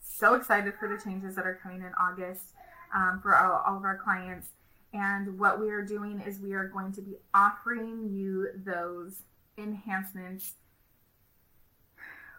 so 0.00 0.34
excited 0.34 0.74
for 0.78 0.88
the 0.88 1.00
changes 1.02 1.34
that 1.36 1.46
are 1.46 1.58
coming 1.62 1.80
in 1.80 1.92
August 2.00 2.52
um, 2.94 3.20
for 3.22 3.36
all, 3.36 3.62
all 3.66 3.76
of 3.76 3.84
our 3.84 3.96
clients. 3.96 4.48
And 4.92 5.38
what 5.38 5.60
we 5.60 5.70
are 5.70 5.82
doing 5.82 6.20
is 6.26 6.40
we 6.40 6.54
are 6.54 6.66
going 6.66 6.92
to 6.92 7.02
be 7.02 7.18
offering 7.34 8.08
you 8.10 8.48
those 8.64 9.22
enhancements 9.58 10.54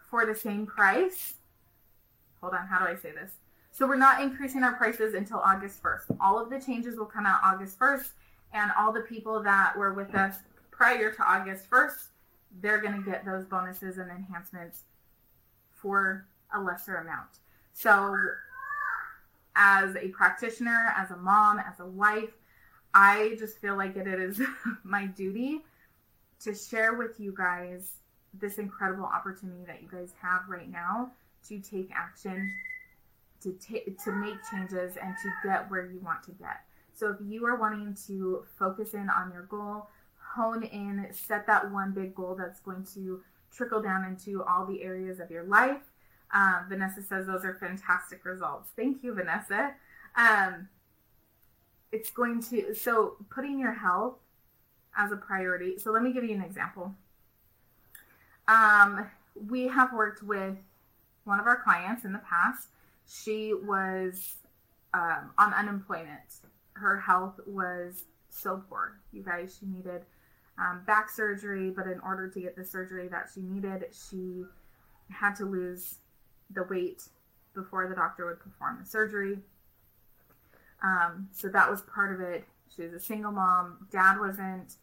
for 0.08 0.26
the 0.26 0.34
same 0.34 0.66
price. 0.66 1.34
Hold 2.40 2.54
on, 2.54 2.66
how 2.66 2.78
do 2.80 2.86
I 2.86 2.96
say 2.96 3.12
this? 3.12 3.30
So 3.72 3.86
we're 3.86 3.96
not 3.96 4.20
increasing 4.20 4.62
our 4.62 4.74
prices 4.74 5.14
until 5.14 5.38
August 5.38 5.82
1st. 5.82 6.16
All 6.20 6.38
of 6.38 6.50
the 6.50 6.60
changes 6.60 6.98
will 6.98 7.06
come 7.06 7.26
out 7.26 7.40
August 7.44 7.78
1st, 7.78 8.10
and 8.52 8.70
all 8.78 8.92
the 8.92 9.00
people 9.00 9.42
that 9.42 9.76
were 9.76 9.94
with 9.94 10.14
us 10.14 10.36
prior 10.70 11.12
to 11.12 11.22
August 11.22 11.70
1st, 11.70 12.08
they're 12.60 12.80
going 12.80 12.94
to 12.94 13.08
get 13.08 13.24
those 13.24 13.44
bonuses 13.44 13.98
and 13.98 14.10
enhancements 14.10 14.82
for 15.70 16.26
a 16.54 16.60
lesser 16.60 16.96
amount. 16.96 17.38
So, 17.72 18.16
as 19.56 19.94
a 19.96 20.08
practitioner, 20.08 20.92
as 20.96 21.10
a 21.10 21.16
mom, 21.16 21.58
as 21.58 21.80
a 21.80 21.86
wife, 21.86 22.30
I 22.92 23.36
just 23.38 23.58
feel 23.58 23.76
like 23.76 23.96
it 23.96 24.06
is 24.06 24.40
my 24.84 25.06
duty 25.06 25.62
to 26.40 26.54
share 26.54 26.94
with 26.94 27.20
you 27.20 27.34
guys 27.36 27.96
this 28.34 28.58
incredible 28.58 29.04
opportunity 29.04 29.64
that 29.66 29.82
you 29.82 29.88
guys 29.90 30.12
have 30.20 30.42
right 30.48 30.70
now 30.70 31.10
to 31.48 31.58
take 31.60 31.90
action, 31.94 32.50
to 33.42 33.52
to 33.52 34.12
make 34.12 34.36
changes, 34.50 34.96
and 34.96 35.14
to 35.22 35.30
get 35.44 35.70
where 35.70 35.86
you 35.86 36.00
want 36.00 36.22
to 36.24 36.32
get. 36.32 36.64
So 36.94 37.10
if 37.10 37.16
you 37.26 37.46
are 37.46 37.56
wanting 37.56 37.96
to 38.06 38.44
focus 38.58 38.94
in 38.94 39.08
on 39.08 39.32
your 39.32 39.44
goal, 39.44 39.88
hone 40.34 40.62
in, 40.62 41.08
set 41.12 41.46
that 41.46 41.70
one 41.70 41.92
big 41.92 42.14
goal 42.14 42.34
that's 42.34 42.60
going 42.60 42.86
to 42.94 43.22
trickle 43.50 43.82
down 43.82 44.04
into 44.04 44.44
all 44.44 44.66
the 44.66 44.82
areas 44.82 45.18
of 45.18 45.30
your 45.30 45.44
life. 45.44 45.82
Um, 46.32 46.66
Vanessa 46.68 47.02
says 47.02 47.26
those 47.26 47.44
are 47.44 47.54
fantastic 47.54 48.24
results. 48.24 48.70
Thank 48.76 49.02
you, 49.02 49.14
Vanessa. 49.14 49.72
Um, 50.16 50.68
it's 51.92 52.10
going 52.10 52.42
to 52.44 52.74
so 52.74 53.16
putting 53.30 53.58
your 53.58 53.72
health 53.72 54.18
as 54.96 55.12
a 55.12 55.16
priority. 55.16 55.78
So 55.78 55.90
let 55.90 56.02
me 56.02 56.12
give 56.12 56.24
you 56.24 56.34
an 56.34 56.42
example. 56.42 56.94
Um, 58.46 59.06
we 59.48 59.68
have 59.68 59.92
worked 59.92 60.22
with 60.22 60.56
one 61.24 61.40
of 61.40 61.46
our 61.46 61.62
clients 61.62 62.04
in 62.04 62.12
the 62.12 62.18
past. 62.18 62.68
She 63.10 63.54
was 63.54 64.36
um, 64.94 65.30
on 65.38 65.52
unemployment. 65.54 66.40
Her 66.74 66.98
health 66.98 67.40
was 67.46 68.04
so 68.28 68.62
poor. 68.68 69.00
You 69.12 69.22
guys, 69.22 69.56
she 69.58 69.66
needed 69.66 70.02
um, 70.58 70.82
back 70.86 71.10
surgery, 71.10 71.70
but 71.70 71.86
in 71.86 72.00
order 72.00 72.28
to 72.28 72.40
get 72.40 72.56
the 72.56 72.64
surgery 72.64 73.08
that 73.08 73.28
she 73.34 73.40
needed, 73.40 73.86
she 73.92 74.44
had 75.08 75.34
to 75.36 75.44
lose 75.44 75.96
the 76.50 76.64
weight 76.70 77.02
before 77.54 77.88
the 77.88 77.94
doctor 77.94 78.26
would 78.26 78.40
perform 78.40 78.78
the 78.80 78.88
surgery. 78.88 79.38
Um, 80.82 81.28
so 81.32 81.48
that 81.48 81.68
was 81.70 81.82
part 81.82 82.14
of 82.14 82.20
it. 82.20 82.44
She 82.74 82.82
was 82.82 82.92
a 82.92 83.00
single 83.00 83.32
mom. 83.32 83.88
Dad 83.90 84.18
wasn't 84.18 84.76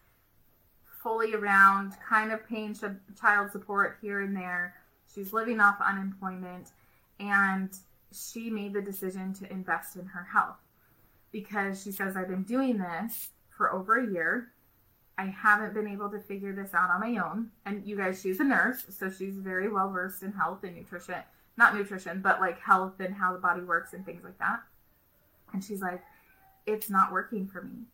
fully 1.02 1.34
around, 1.34 1.94
kind 2.08 2.32
of 2.32 2.48
paying 2.48 2.76
child 3.20 3.52
support 3.52 3.98
here 4.02 4.22
and 4.22 4.36
there. 4.36 4.76
She's 5.14 5.32
living 5.32 5.60
off 5.60 5.78
unemployment, 5.80 6.72
and 7.20 7.74
she 8.12 8.50
made 8.50 8.74
the 8.74 8.82
decision 8.82 9.34
to 9.34 9.52
invest 9.52 9.96
in 9.96 10.06
her 10.06 10.24
health 10.24 10.58
because 11.32 11.82
she 11.82 11.92
says, 11.92 12.16
I've 12.16 12.30
been 12.30 12.44
doing 12.44 12.78
this 12.78 13.30
for 13.50 13.74
over 13.74 14.00
a 14.00 14.12
year. 14.12 14.50
I 15.18 15.26
haven't 15.26 15.74
been 15.74 15.88
able 15.88 16.10
to 16.12 16.20
figure 16.20 16.54
this 16.54 16.74
out 16.74 16.92
on 16.92 17.02
my 17.02 17.22
own. 17.22 17.50
And 17.66 17.86
you 17.86 17.98
guys, 17.98 18.22
she's 18.22 18.40
a 18.40 18.44
nurse, 18.44 18.86
so 18.90 19.10
she's 19.10 19.38
very 19.38 19.68
well 19.68 19.90
versed 19.90 20.24
in 20.24 20.32
health 20.32 20.64
and 20.64 20.76
nutrition. 20.76 21.16
Not 21.58 21.76
nutrition, 21.76 22.22
but 22.22 22.40
like 22.40 22.60
health 22.60 23.00
and 23.00 23.14
how 23.16 23.34
the 23.34 23.40
body 23.40 23.62
works 23.62 23.94
and 23.94 24.06
things 24.06 24.24
like 24.24 24.38
that. 24.38 24.60
And 25.54 25.64
she's 25.64 25.82
like, 25.82 26.02
it's 26.68 26.90
not 26.90 27.12
working 27.12 27.48
for 27.48 27.64
me. 27.64 27.86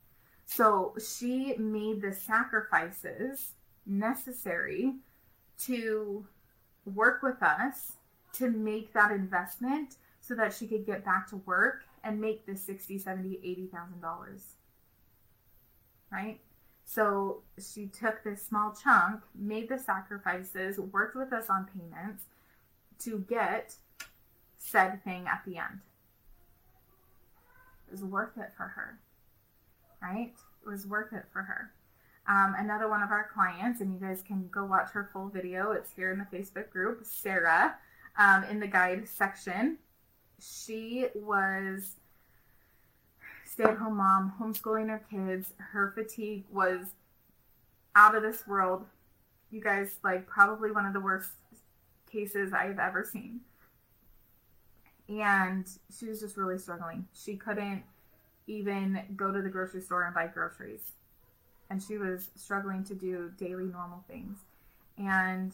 So 0.46 0.94
she 1.00 1.56
made 1.58 2.02
the 2.02 2.12
sacrifices 2.12 3.54
necessary 3.86 4.96
to 5.62 6.26
work 6.86 7.24
with 7.24 7.42
us 7.42 7.94
to 8.34 8.50
make 8.50 8.92
that 8.94 9.12
investment 9.12 9.96
so 10.24 10.36
that 10.36 10.54
she 10.54 10.68
could 10.68 10.86
get 10.86 11.04
back 11.04 11.28
to 11.28 11.36
work 11.38 11.84
and 12.04 12.20
make 12.20 12.46
the 12.46 12.56
60 12.56 12.98
70 12.98 13.40
80 13.44 13.68
thousand 13.68 14.02
dollars. 14.02 14.42
Right? 16.12 16.40
So 16.86 17.42
she 17.60 17.88
took 17.88 18.24
this 18.24 18.46
small 18.46 18.74
chunk 18.74 19.22
made 19.36 19.70
the 19.70 19.78
sacrifices 19.78 20.80
worked 20.80 21.16
with 21.16 21.34
us 21.34 21.50
on 21.50 21.68
payments 21.74 22.24
to 23.00 23.20
get 23.28 23.76
said 24.58 25.04
thing 25.04 25.26
at 25.28 25.42
the 25.46 25.58
end. 25.58 25.80
It 27.88 27.92
was 27.92 28.04
worth 28.04 28.38
it 28.38 28.52
for 28.56 28.64
her. 28.64 29.00
Right? 30.02 30.34
It 30.66 30.70
was 30.70 30.88
worth 30.88 31.12
it 31.14 31.26
for 31.34 31.42
her. 31.42 31.72
Um, 32.28 32.56
another 32.58 32.88
one 32.88 33.04
of 33.04 33.12
our 33.12 33.30
clients, 33.34 33.82
and 33.82 33.94
you 33.94 34.00
guys 34.00 34.24
can 34.26 34.48
go 34.50 34.64
watch 34.64 34.92
her 34.92 35.10
full 35.12 35.28
video. 35.28 35.72
It's 35.72 35.92
here 35.92 36.12
in 36.12 36.20
the 36.20 36.38
Facebook 36.38 36.70
group. 36.70 37.02
Sarah, 37.04 37.76
um, 38.18 38.46
in 38.46 38.62
the 38.62 38.68
guide 38.68 39.08
section, 39.08 39.78
she 40.40 41.08
was 41.16 41.96
stay-at-home 43.46 43.98
mom, 43.98 44.34
homeschooling 44.40 44.90
her 44.90 45.04
kids. 45.10 45.54
Her 45.58 45.92
fatigue 45.96 46.46
was 46.52 46.88
out 47.96 48.16
of 48.16 48.24
this 48.24 48.48
world. 48.48 48.86
You 49.52 49.62
guys, 49.62 49.98
like 50.04 50.28
probably 50.28 50.72
one 50.72 50.86
of 50.86 50.94
the 50.94 51.00
worst 51.00 51.30
cases 52.12 52.54
I've 52.54 52.80
ever 52.80 53.04
seen. 53.04 53.42
And 55.10 55.68
she 55.98 56.08
was 56.08 56.20
just 56.20 56.38
really 56.38 56.58
struggling. 56.58 57.08
She 57.14 57.36
couldn't 57.36 57.84
even 58.48 59.02
go 59.16 59.32
to 59.32 59.42
the 59.42 59.50
grocery 59.50 59.82
store 59.82 60.04
and 60.04 60.16
buy 60.16 60.28
groceries 60.28 60.94
and 61.74 61.82
she 61.82 61.98
was 61.98 62.30
struggling 62.36 62.84
to 62.84 62.94
do 62.94 63.32
daily 63.38 63.66
normal 63.66 64.04
things. 64.08 64.38
And 65.00 65.52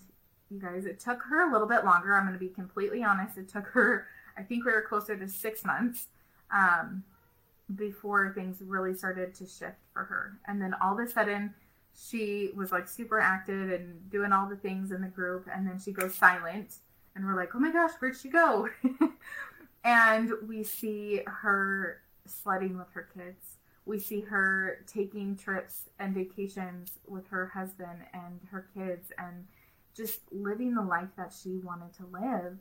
you 0.52 0.60
guys, 0.60 0.86
it 0.86 1.00
took 1.00 1.22
her 1.24 1.50
a 1.50 1.52
little 1.52 1.68
bit 1.68 1.86
longer. 1.86 2.14
I'm 2.14 2.26
going 2.26 2.34
to 2.34 2.40
be 2.40 2.50
completely 2.50 3.04
honest. 3.04 3.38
It 3.38 3.48
took 3.48 3.68
her, 3.68 4.08
I 4.38 4.44
think 4.44 4.66
we 4.66 4.72
were 4.72 4.82
closer 4.82 5.18
to 5.18 5.28
six 5.28 5.66
months 5.66 6.08
um, 6.52 7.04
before 7.76 8.32
things 8.34 8.62
really 8.62 8.94
started 8.94 9.34
to 9.36 9.46
shift 9.46 9.78
for 9.94 10.04
her. 10.04 10.40
And 10.48 10.62
then 10.62 10.74
all 10.82 11.00
of 11.00 11.06
a 11.06 11.10
sudden, 11.10 11.54
she 12.08 12.52
was 12.56 12.72
like 12.72 12.88
super 12.88 13.20
active 13.20 13.72
and 13.72 14.10
doing 14.10 14.32
all 14.32 14.48
the 14.48 14.56
things 14.56 14.92
in 14.92 15.02
the 15.02 15.08
group. 15.08 15.48
And 15.54 15.68
then 15.68 15.80
she 15.80 15.92
goes 15.92 16.16
silent. 16.16 16.76
And 17.16 17.26
we're 17.26 17.36
like, 17.36 17.56
oh 17.56 17.60
my 17.60 17.72
gosh, 17.72 17.92
where'd 18.00 18.18
she 18.18 18.30
go? 18.30 18.70
and 19.84 20.32
we 20.48 20.64
see 20.64 21.22
her 21.26 22.02
sledding 22.26 22.78
with 22.78 22.92
her 22.94 23.10
kids. 23.14 23.58
We 23.86 24.00
see 24.00 24.22
her 24.22 24.86
taking 24.88 25.36
trips 25.36 25.90
and 26.00 26.14
vacations 26.14 27.00
with 27.08 27.28
her 27.28 27.48
husband 27.48 28.02
and 28.14 28.40
her 28.52 28.68
kids 28.74 29.12
and 29.18 29.48
just 29.96 30.22
living 30.32 30.76
the 30.76 30.82
life 30.82 31.10
that 31.18 31.34
she 31.34 31.58
wanted 31.58 31.94
to 31.96 32.06
live. 32.06 32.58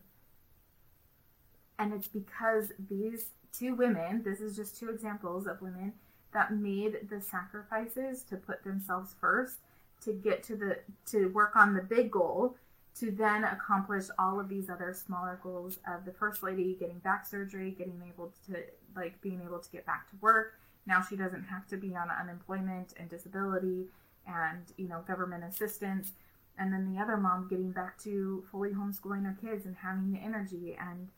And 1.79 1.93
it's 1.93 2.09
because 2.09 2.73
these 2.89 3.27
two 3.53 3.75
women, 3.75 4.23
this 4.23 4.41
is 4.41 4.57
just 4.57 4.79
two 4.79 4.91
examples 4.91 5.47
of 5.47 5.63
women 5.63 5.93
that 6.33 6.55
made 6.55 7.09
the 7.09 7.21
sacrifices 7.21 8.23
to 8.25 8.37
put 8.37 8.63
themselves 8.65 9.15
first 9.21 9.59
to 10.03 10.13
get 10.13 10.43
to 10.45 10.57
the 10.57 10.79
to 11.07 11.29
work 11.29 11.57
on 11.57 11.75
the 11.75 11.83
big 11.83 12.11
goal 12.11 12.57
to 12.95 13.11
then 13.11 13.45
accomplish 13.45 14.05
all 14.19 14.41
of 14.41 14.49
these 14.49 14.69
other 14.69 14.93
smaller 14.93 15.39
goals 15.43 15.79
of 15.89 16.05
the 16.05 16.13
first 16.13 16.43
lady 16.43 16.77
getting 16.79 16.99
back 16.99 17.27
surgery 17.27 17.71
getting 17.71 18.03
able 18.09 18.33
to 18.47 18.57
like 18.95 19.21
being 19.21 19.41
able 19.45 19.59
to 19.59 19.71
get 19.71 19.87
back 19.87 20.09
to 20.11 20.17
work. 20.21 20.55
Now 20.87 21.03
she 21.03 21.17
doesn't 21.17 21.45
have 21.45 21.67
to 21.69 21.77
be 21.77 21.95
on 21.95 22.09
unemployment 22.11 22.95
and 22.99 23.09
disability 23.09 23.87
and 24.27 24.63
you 24.77 24.89
know 24.89 25.03
government 25.07 25.45
assistance. 25.45 26.13
And 26.59 26.73
then 26.73 26.93
the 26.93 27.01
other 27.01 27.17
mom 27.17 27.47
getting 27.49 27.71
back 27.71 27.99
to 28.03 28.45
fully 28.51 28.71
homeschooling 28.71 29.25
her 29.25 29.37
kids 29.41 29.65
and 29.65 29.77
having 29.77 30.13
the 30.13 30.19
energy 30.19 30.77
and 30.79 31.09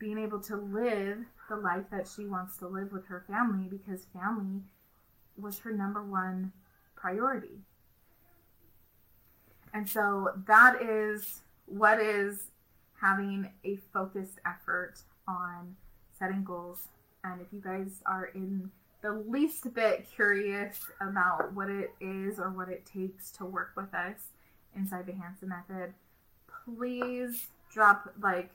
being 0.00 0.18
able 0.18 0.40
to 0.40 0.56
live 0.56 1.18
the 1.48 1.56
life 1.56 1.84
that 1.92 2.08
she 2.08 2.26
wants 2.26 2.56
to 2.56 2.66
live 2.66 2.90
with 2.90 3.06
her 3.06 3.24
family 3.28 3.68
because 3.68 4.06
family 4.12 4.62
was 5.36 5.58
her 5.60 5.70
number 5.70 6.02
one 6.02 6.52
priority. 6.96 7.60
And 9.72 9.88
so 9.88 10.30
that 10.46 10.82
is 10.82 11.42
what 11.66 12.00
is 12.00 12.48
having 13.00 13.50
a 13.64 13.76
focused 13.92 14.40
effort 14.46 14.94
on 15.28 15.76
setting 16.18 16.42
goals. 16.42 16.88
And 17.22 17.40
if 17.40 17.48
you 17.52 17.60
guys 17.60 18.00
are 18.06 18.26
in 18.34 18.70
the 19.02 19.12
least 19.28 19.72
bit 19.74 20.06
curious 20.14 20.78
about 21.00 21.52
what 21.54 21.70
it 21.70 21.92
is 22.00 22.38
or 22.38 22.50
what 22.50 22.68
it 22.68 22.84
takes 22.86 23.30
to 23.32 23.44
work 23.44 23.72
with 23.76 23.92
us 23.94 24.20
inside 24.74 25.06
the 25.06 25.12
Hanson 25.12 25.48
method, 25.48 25.94
please 26.64 27.48
drop 27.72 28.12
like 28.20 28.50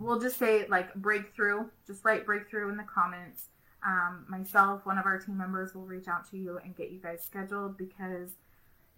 we'll 0.00 0.18
just 0.18 0.38
say 0.38 0.66
like 0.68 0.94
breakthrough. 0.94 1.66
Just 1.86 2.04
write 2.04 2.26
breakthrough 2.26 2.70
in 2.70 2.76
the 2.76 2.84
comments. 2.84 3.44
Um, 3.86 4.24
myself, 4.28 4.84
one 4.84 4.98
of 4.98 5.06
our 5.06 5.18
team 5.18 5.38
members 5.38 5.74
will 5.74 5.86
reach 5.86 6.08
out 6.08 6.28
to 6.30 6.38
you 6.38 6.58
and 6.64 6.76
get 6.76 6.90
you 6.90 6.98
guys 6.98 7.22
scheduled 7.22 7.76
because 7.78 8.30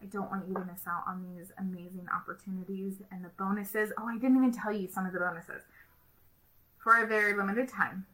I 0.01 0.07
don't 0.07 0.31
want 0.31 0.49
you 0.49 0.55
to 0.55 0.65
miss 0.65 0.87
out 0.87 1.05
on 1.07 1.23
these 1.23 1.53
amazing 1.59 2.07
opportunities 2.15 3.03
and 3.11 3.25
the 3.25 3.31
bonuses. 3.39 3.93
Oh, 3.99 4.09
I 4.09 4.15
didn't 4.15 4.37
even 4.37 4.53
tell 4.53 4.73
you 4.73 4.89
some 4.89 5.07
of 5.07 5.13
the 5.13 5.21
bonuses. 5.21 5.63
For 6.79 7.03
a 7.03 7.07
very 7.07 7.37
limited 7.37 7.69
time, 7.69 8.07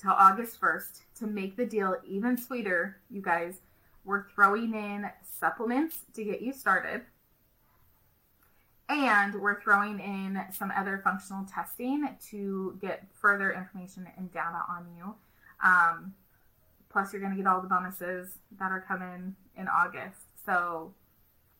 till 0.00 0.12
August 0.12 0.58
1st, 0.58 1.02
to 1.18 1.26
make 1.26 1.56
the 1.56 1.66
deal 1.66 1.96
even 2.06 2.38
sweeter, 2.38 2.98
you 3.10 3.20
guys, 3.20 3.60
we're 4.04 4.28
throwing 4.30 4.72
in 4.74 5.10
supplements 5.22 5.98
to 6.14 6.24
get 6.24 6.40
you 6.40 6.54
started 6.54 7.02
and 8.88 9.34
we're 9.34 9.60
throwing 9.60 9.98
in 9.98 10.40
some 10.52 10.72
other 10.76 11.00
functional 11.02 11.44
testing 11.44 12.08
to 12.30 12.78
get 12.80 13.06
further 13.20 13.52
information 13.52 14.06
and 14.16 14.30
data 14.32 14.62
on 14.68 14.86
you. 14.96 15.14
Um, 15.64 16.14
plus, 16.90 17.12
you're 17.12 17.20
going 17.20 17.32
to 17.32 17.38
get 17.38 17.46
all 17.46 17.60
the 17.60 17.68
bonuses 17.68 18.38
that 18.58 18.70
are 18.70 18.84
coming 18.86 19.34
in 19.56 19.68
August. 19.68 20.20
So 20.44 20.94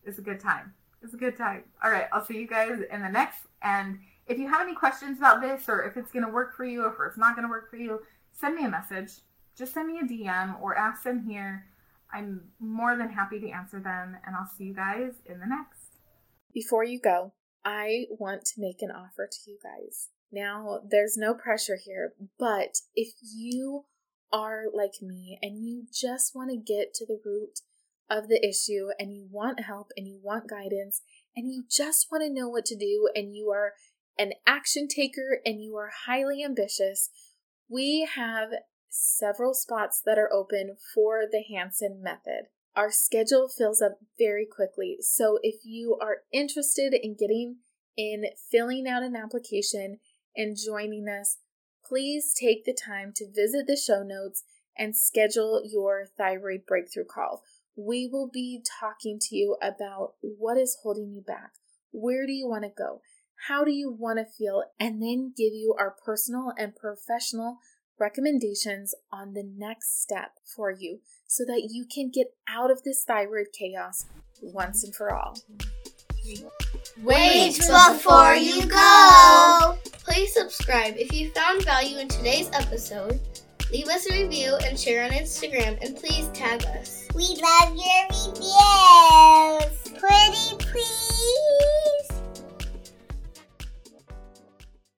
it's 0.04 0.18
a 0.18 0.22
good 0.22 0.40
time. 0.40 0.72
It's 1.02 1.14
a 1.14 1.16
good 1.16 1.36
time. 1.36 1.64
All 1.82 1.90
right, 1.90 2.06
I'll 2.12 2.24
see 2.24 2.38
you 2.38 2.46
guys 2.46 2.80
in 2.90 3.02
the 3.02 3.08
next. 3.08 3.40
And 3.62 3.98
if 4.26 4.38
you 4.38 4.48
have 4.48 4.60
any 4.60 4.74
questions 4.74 5.18
about 5.18 5.40
this 5.40 5.68
or 5.68 5.82
if 5.82 5.96
it's 5.96 6.12
going 6.12 6.24
to 6.24 6.30
work 6.30 6.56
for 6.56 6.64
you 6.64 6.84
or 6.84 7.06
if 7.06 7.10
it's 7.10 7.18
not 7.18 7.34
going 7.34 7.46
to 7.46 7.50
work 7.50 7.70
for 7.70 7.76
you, 7.76 8.00
send 8.32 8.54
me 8.54 8.64
a 8.64 8.70
message. 8.70 9.12
Just 9.56 9.74
send 9.74 9.88
me 9.88 9.98
a 9.98 10.04
DM 10.04 10.60
or 10.60 10.76
ask 10.76 11.02
them 11.02 11.24
here. 11.26 11.66
I'm 12.12 12.42
more 12.60 12.96
than 12.96 13.08
happy 13.08 13.40
to 13.40 13.50
answer 13.50 13.80
them, 13.80 14.16
and 14.24 14.36
I'll 14.36 14.46
see 14.46 14.64
you 14.64 14.74
guys 14.74 15.14
in 15.26 15.40
the 15.40 15.46
next. 15.46 15.85
Before 16.56 16.84
you 16.84 16.98
go, 16.98 17.34
I 17.66 18.06
want 18.08 18.46
to 18.46 18.62
make 18.62 18.80
an 18.80 18.90
offer 18.90 19.28
to 19.30 19.50
you 19.50 19.58
guys. 19.62 20.08
Now, 20.32 20.80
there's 20.90 21.14
no 21.14 21.34
pressure 21.34 21.76
here, 21.76 22.14
but 22.38 22.78
if 22.94 23.12
you 23.20 23.84
are 24.32 24.62
like 24.72 25.02
me 25.02 25.38
and 25.42 25.62
you 25.62 25.84
just 25.92 26.34
want 26.34 26.48
to 26.48 26.56
get 26.56 26.94
to 26.94 27.04
the 27.04 27.20
root 27.22 27.60
of 28.08 28.28
the 28.28 28.42
issue 28.42 28.88
and 28.98 29.14
you 29.14 29.28
want 29.30 29.64
help 29.64 29.88
and 29.98 30.08
you 30.08 30.18
want 30.22 30.48
guidance 30.48 31.02
and 31.36 31.52
you 31.52 31.64
just 31.70 32.06
want 32.10 32.24
to 32.24 32.32
know 32.32 32.48
what 32.48 32.64
to 32.64 32.74
do 32.74 33.10
and 33.14 33.36
you 33.36 33.50
are 33.50 33.74
an 34.18 34.32
action 34.46 34.88
taker 34.88 35.40
and 35.44 35.62
you 35.62 35.76
are 35.76 35.90
highly 36.06 36.42
ambitious, 36.42 37.10
we 37.68 38.08
have 38.14 38.48
several 38.88 39.52
spots 39.52 40.00
that 40.06 40.16
are 40.16 40.32
open 40.32 40.78
for 40.94 41.24
the 41.30 41.42
Hanson 41.54 42.00
method. 42.02 42.46
Our 42.76 42.90
schedule 42.90 43.48
fills 43.48 43.80
up 43.80 43.92
very 44.18 44.46
quickly. 44.46 44.98
So 45.00 45.38
if 45.42 45.64
you 45.64 45.96
are 46.00 46.18
interested 46.30 46.92
in 46.92 47.16
getting 47.18 47.56
in 47.96 48.26
filling 48.50 48.86
out 48.86 49.02
an 49.02 49.16
application 49.16 49.98
and 50.36 50.58
joining 50.62 51.08
us, 51.08 51.38
please 51.86 52.34
take 52.38 52.66
the 52.66 52.74
time 52.74 53.12
to 53.16 53.32
visit 53.34 53.66
the 53.66 53.76
show 53.76 54.02
notes 54.02 54.44
and 54.76 54.94
schedule 54.94 55.62
your 55.64 56.04
thyroid 56.18 56.66
breakthrough 56.68 57.06
call. 57.06 57.42
We 57.76 58.06
will 58.06 58.28
be 58.30 58.62
talking 58.80 59.18
to 59.22 59.36
you 59.36 59.56
about 59.62 60.14
what 60.20 60.58
is 60.58 60.76
holding 60.82 61.12
you 61.12 61.22
back. 61.22 61.52
Where 61.92 62.26
do 62.26 62.32
you 62.32 62.46
want 62.46 62.64
to 62.64 62.70
go? 62.76 63.00
How 63.48 63.64
do 63.64 63.70
you 63.70 63.90
want 63.90 64.18
to 64.18 64.24
feel? 64.24 64.64
And 64.78 65.02
then 65.02 65.32
give 65.34 65.54
you 65.54 65.74
our 65.78 65.94
personal 66.04 66.52
and 66.58 66.76
professional 66.76 67.58
recommendations 67.98 68.94
on 69.12 69.34
the 69.34 69.42
next 69.42 70.00
step 70.02 70.38
for 70.44 70.70
you 70.70 71.00
so 71.26 71.44
that 71.44 71.68
you 71.70 71.84
can 71.84 72.10
get 72.10 72.34
out 72.48 72.70
of 72.70 72.82
this 72.82 73.04
thyroid 73.04 73.48
chaos 73.52 74.06
once 74.40 74.84
and 74.84 74.94
for 74.94 75.14
all. 75.14 75.38
Wait 77.02 77.56
before 77.58 78.34
you 78.34 78.66
go! 78.66 79.78
Please 80.04 80.32
subscribe 80.34 80.94
if 80.96 81.12
you 81.12 81.30
found 81.30 81.64
value 81.64 81.98
in 81.98 82.08
today's 82.08 82.50
episode. 82.52 83.20
Leave 83.72 83.88
us 83.88 84.08
a 84.10 84.22
review 84.22 84.56
and 84.64 84.78
share 84.78 85.04
on 85.04 85.10
Instagram, 85.10 85.76
and 85.84 85.96
please 85.96 86.28
tag 86.28 86.64
us. 86.78 87.06
We 87.14 87.36
love 87.42 87.74
your 87.74 88.06
reviews. 88.32 90.00
Pretty 90.00 90.56
please. 90.58 91.85